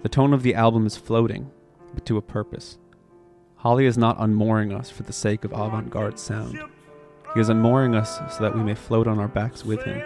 [0.01, 1.49] The tone of the album is floating,
[1.93, 2.77] but to a purpose.
[3.55, 6.61] Holley is not unmooring us for the sake of avant garde sound.
[7.35, 10.01] He is unmooring us so that we may float on our backs with him,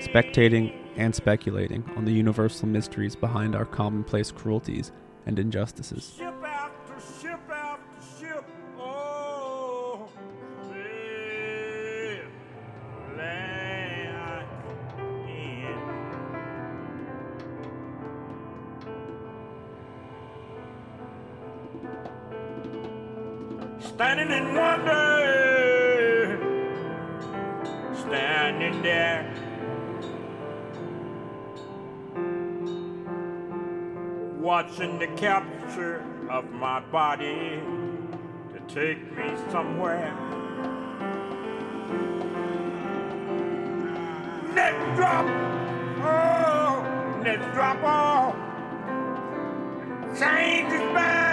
[0.00, 4.92] spectating and speculating on the universal mysteries behind our commonplace cruelties
[5.26, 6.14] and injustices.
[6.16, 8.44] Ship after ship after ship.
[8.78, 10.08] Oh,
[10.72, 12.22] in.
[23.80, 26.38] Standing in wonder,
[27.94, 29.45] standing there.
[34.66, 37.60] Watching the capture of my body
[38.52, 40.12] to take me somewhere.
[44.54, 45.26] Net drop,
[46.02, 48.34] oh, net drop off.
[50.18, 51.25] Change is bad,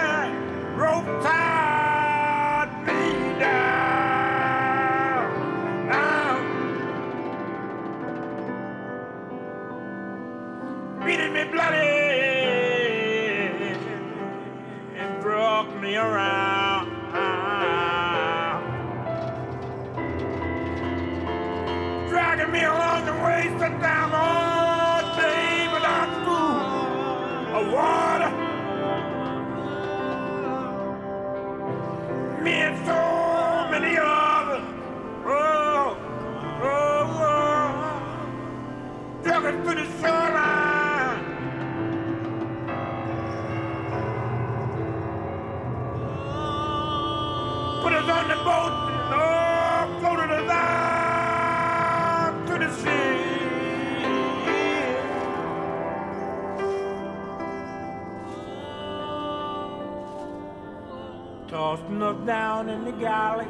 [62.12, 63.46] Down in the galley.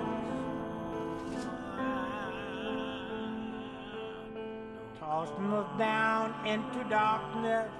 [5.01, 7.71] tossing us down into darkness.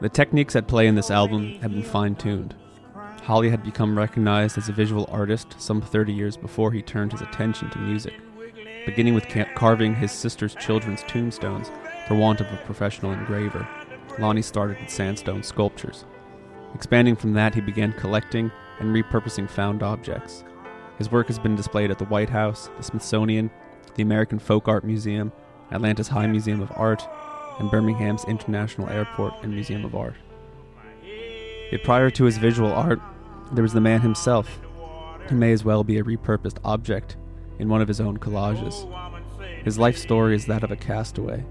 [0.00, 2.54] The techniques at play in this album have been fine tuned.
[3.22, 7.22] Holley had become recognized as a visual artist some 30 years before he turned his
[7.22, 8.14] attention to music,
[8.84, 11.70] beginning with ca- carving his sister's children's tombstones
[12.06, 13.66] for want of a professional engraver.
[14.18, 16.04] Lonnie started with sandstone sculptures.
[16.74, 20.44] Expanding from that, he began collecting and repurposing found objects.
[20.98, 23.50] His work has been displayed at the White House, the Smithsonian,
[23.94, 25.32] the American Folk Art Museum,
[25.70, 27.06] Atlanta's High Museum of Art,
[27.58, 30.14] and Birmingham's International Airport and Museum of Art.
[31.70, 33.00] Yet prior to his visual art,
[33.52, 34.58] there was the man himself,
[35.28, 37.16] who may as well be a repurposed object
[37.58, 38.86] in one of his own collages.
[39.64, 41.44] His life story is that of a castaway.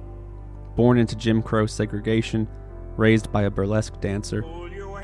[0.76, 2.48] Born into Jim Crow segregation,
[2.98, 4.44] raised by a burlesque dancer,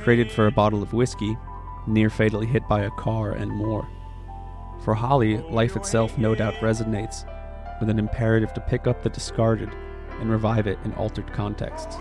[0.04, 1.38] traded for a bottle of whiskey,
[1.88, 3.88] near fatally hit by a car, and more.
[4.84, 7.26] For Holley, life itself no doubt resonates
[7.80, 9.70] with an imperative to pick up the discarded
[10.20, 11.98] and revive it in altered contexts.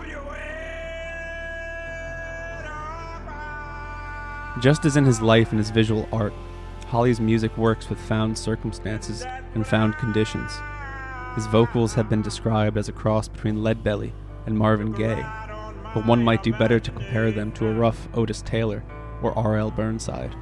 [4.61, 6.33] Just as in his life and his visual art,
[6.87, 10.51] Holley's music works with found circumstances and found conditions.
[11.35, 14.11] His vocals have been described as a cross between Leadbelly
[14.45, 15.25] and Marvin Gaye,
[15.93, 18.83] but one might do better to compare them to a rough Otis Taylor
[19.21, 19.71] or R.L.
[19.71, 20.35] Burnside.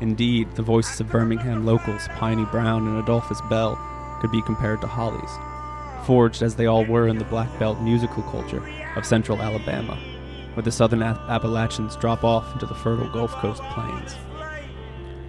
[0.00, 3.78] Indeed, the voices of Birmingham locals Piney Brown and Adolphus Bell
[4.20, 5.38] could be compared to Holley's,
[6.06, 9.96] forged as they all were in the Black Belt musical culture of central Alabama,
[10.52, 14.16] where the southern Appalachians drop off into the fertile Gulf Coast plains.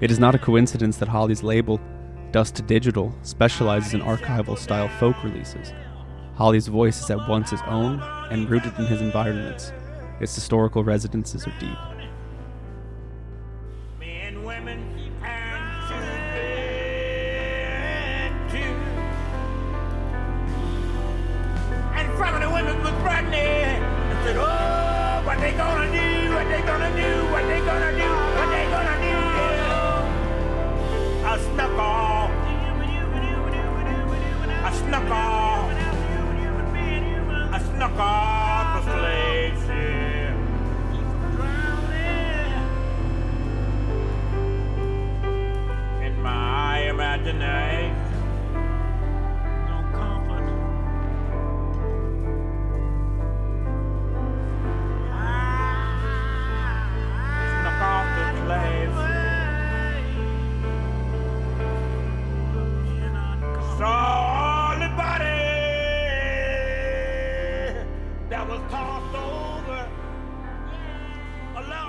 [0.02, 1.80] It is not a coincidence that Holley's label,
[2.36, 5.72] Dust Digital, specializes in archival style folk releases.
[6.36, 9.72] Holley's voice is at once his own and rooted in his environments.
[10.20, 11.78] Its historical residences are deep.
[24.38, 26.34] "Oh, what they gonna do?
[26.34, 27.15] What they gonna do?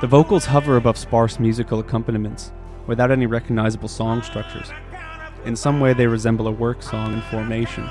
[0.07, 2.53] The vocals hover above sparse musical accompaniments,
[2.87, 4.71] without any recognizable song structures.
[5.45, 7.91] In some way, they resemble a work song in formation,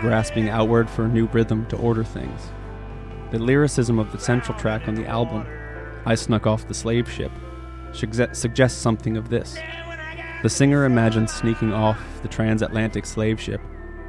[0.00, 2.52] grasping outward for a new rhythm to order things.
[3.32, 5.44] The lyricism of the central track on the album,
[6.06, 7.32] I Snuck Off the Slave Ship,
[7.92, 9.58] suggests something of this.
[10.44, 13.60] The singer imagines sneaking off the transatlantic slave ship,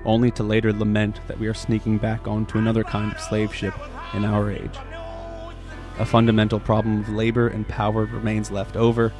[0.05, 3.73] only to later lament that we are sneaking back onto another kind of slave ship
[4.13, 4.77] in our age.
[5.99, 9.13] A fundamental problem of labor and power remains left over,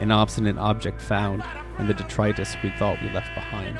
[0.00, 1.44] an obstinate object found,
[1.78, 3.78] and the detritus we thought we left behind.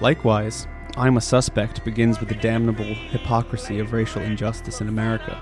[0.00, 5.38] Likewise, I'm a Suspect begins with the damnable hypocrisy of racial injustice in America.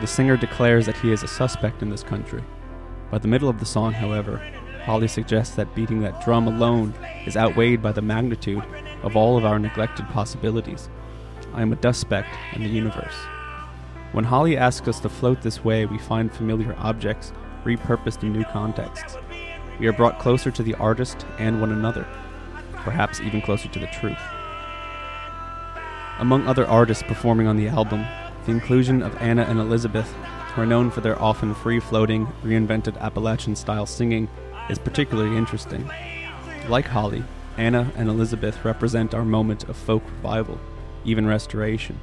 [0.00, 2.42] The singer declares that he is a suspect in this country.
[3.10, 4.40] By the middle of the song, however,
[4.84, 6.94] Holley suggests that beating that drum alone
[7.26, 8.64] is outweighed by the magnitude
[9.02, 10.88] of all of our neglected possibilities.
[11.54, 13.14] I am a dust speck in the universe.
[14.12, 17.32] When Holley asks us to float this way, we find familiar objects
[17.64, 19.16] repurposed in new contexts.
[19.78, 22.06] We are brought closer to the artist and one another,
[22.74, 24.18] perhaps even closer to the truth.
[26.18, 28.04] Among other artists performing on the album,
[28.46, 30.12] the inclusion of Anna and Elizabeth,
[30.54, 34.28] who are known for their often free floating, reinvented Appalachian style singing,
[34.70, 35.90] is particularly interesting.
[36.68, 37.24] Like Holley,
[37.56, 40.60] Anna and Elizabeth represent our moment of folk revival,
[41.04, 41.98] even restoration.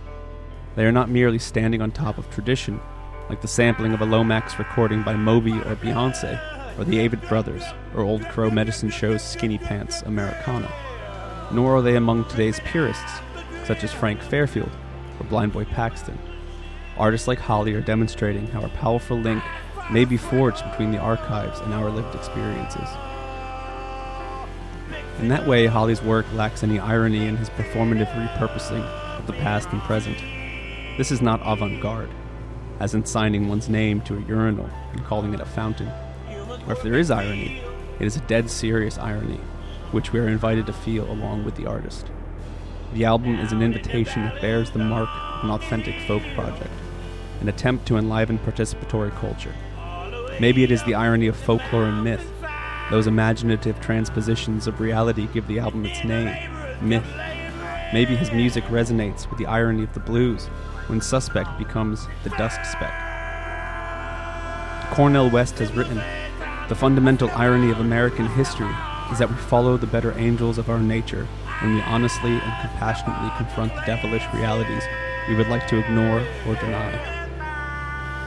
[0.76, 2.80] They are not merely standing on top of tradition,
[3.30, 6.40] like the sampling of a Lomax recording by Moby or Beyonce,
[6.78, 7.64] or the Avett Brothers,
[7.96, 10.72] or Old Crow Medicine Show's Skinny Pants Americana.
[11.52, 13.20] Nor are they among today's purists,
[13.66, 14.72] such as Frank Fairfield
[15.20, 16.18] or Blind Boy Paxton.
[16.98, 19.44] Artists like Holley are demonstrating how a powerful link
[19.92, 22.88] may be forged between the archives and our lived experiences.
[25.22, 28.84] In that way, Holley's work lacks any irony in his performative repurposing
[29.20, 30.18] of the past and present.
[30.98, 32.10] This is not avant garde,
[32.80, 35.92] as in signing one's name to a urinal and calling it a fountain.
[36.68, 37.62] or if there is irony,
[38.00, 39.40] it is a dead serious irony,
[39.92, 42.08] which we are invited to feel along with the artist.
[42.96, 46.74] The album is an invitation that bears the mark of an authentic folk project,
[47.42, 49.54] an attempt to enliven participatory culture.
[50.40, 52.31] Maybe it is the irony of folklore and myth.
[52.92, 56.36] Those imaginative transpositions of reality give the album its name,
[56.82, 57.06] MITH.
[57.94, 60.48] Maybe his music resonates with the irony of the blues
[60.88, 62.94] when Suspect becomes the Dust Speck.
[64.92, 66.02] Cornel West has written
[66.68, 68.76] The fundamental irony of American history
[69.10, 71.26] is that we follow the better angels of our nature
[71.62, 74.84] when we honestly and compassionately confront the devilish realities
[75.30, 76.92] we would like to ignore or deny.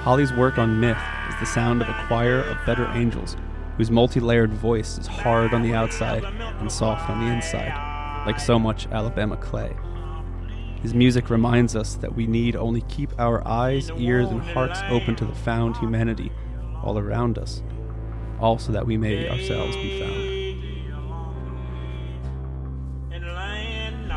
[0.05, 0.97] Holley's work on myth
[1.29, 3.37] is the sound of a choir of better angels
[3.77, 8.39] whose multi layered voice is hard on the outside and soft on the inside, like
[8.39, 9.75] so much Alabama clay.
[10.83, 15.17] His music reminds us that we need only keep our eyes, ears, and hearts open
[15.17, 16.31] to the found humanity
[16.83, 17.63] all around us,
[18.39, 20.35] all so that we may ourselves be found.
[23.13, 24.11] in the land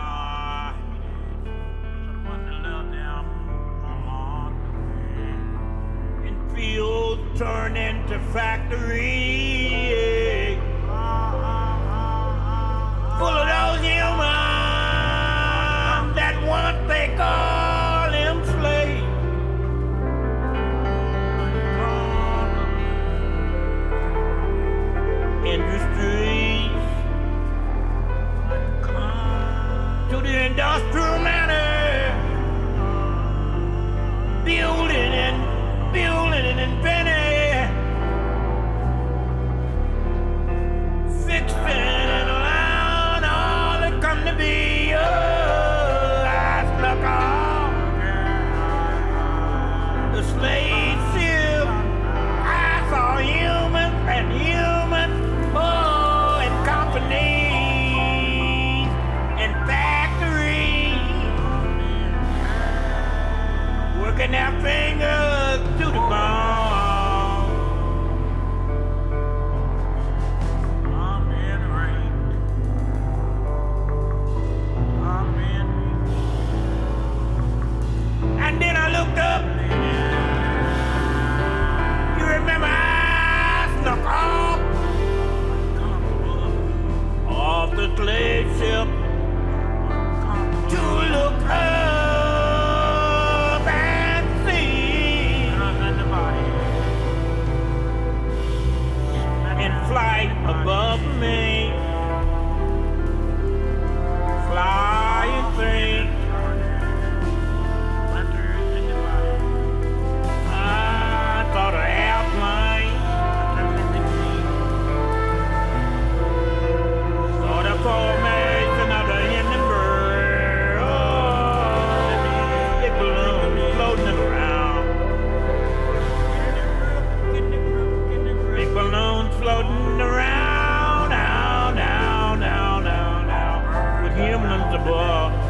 [135.08, 135.46] humans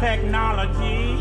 [0.00, 1.16] technology.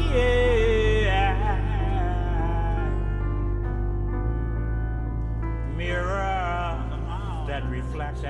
[5.76, 6.84] Mirror
[7.48, 8.22] that reflects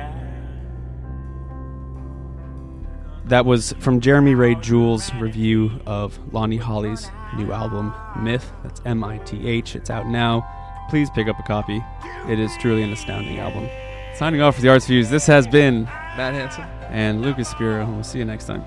[3.26, 8.50] that was from Jeremy Ray Jewell's review of Lonnie Holley's new album, MITH.
[8.64, 9.76] That's M I T H.
[9.76, 10.48] It's out now.
[10.90, 11.84] Please pick up a copy.
[12.30, 13.70] It is truly an astounding album.
[14.16, 18.04] Signing off for the Arts Fuse, this has been Matt Hanson and Lucas Spiro, we'll
[18.04, 18.64] see you next time.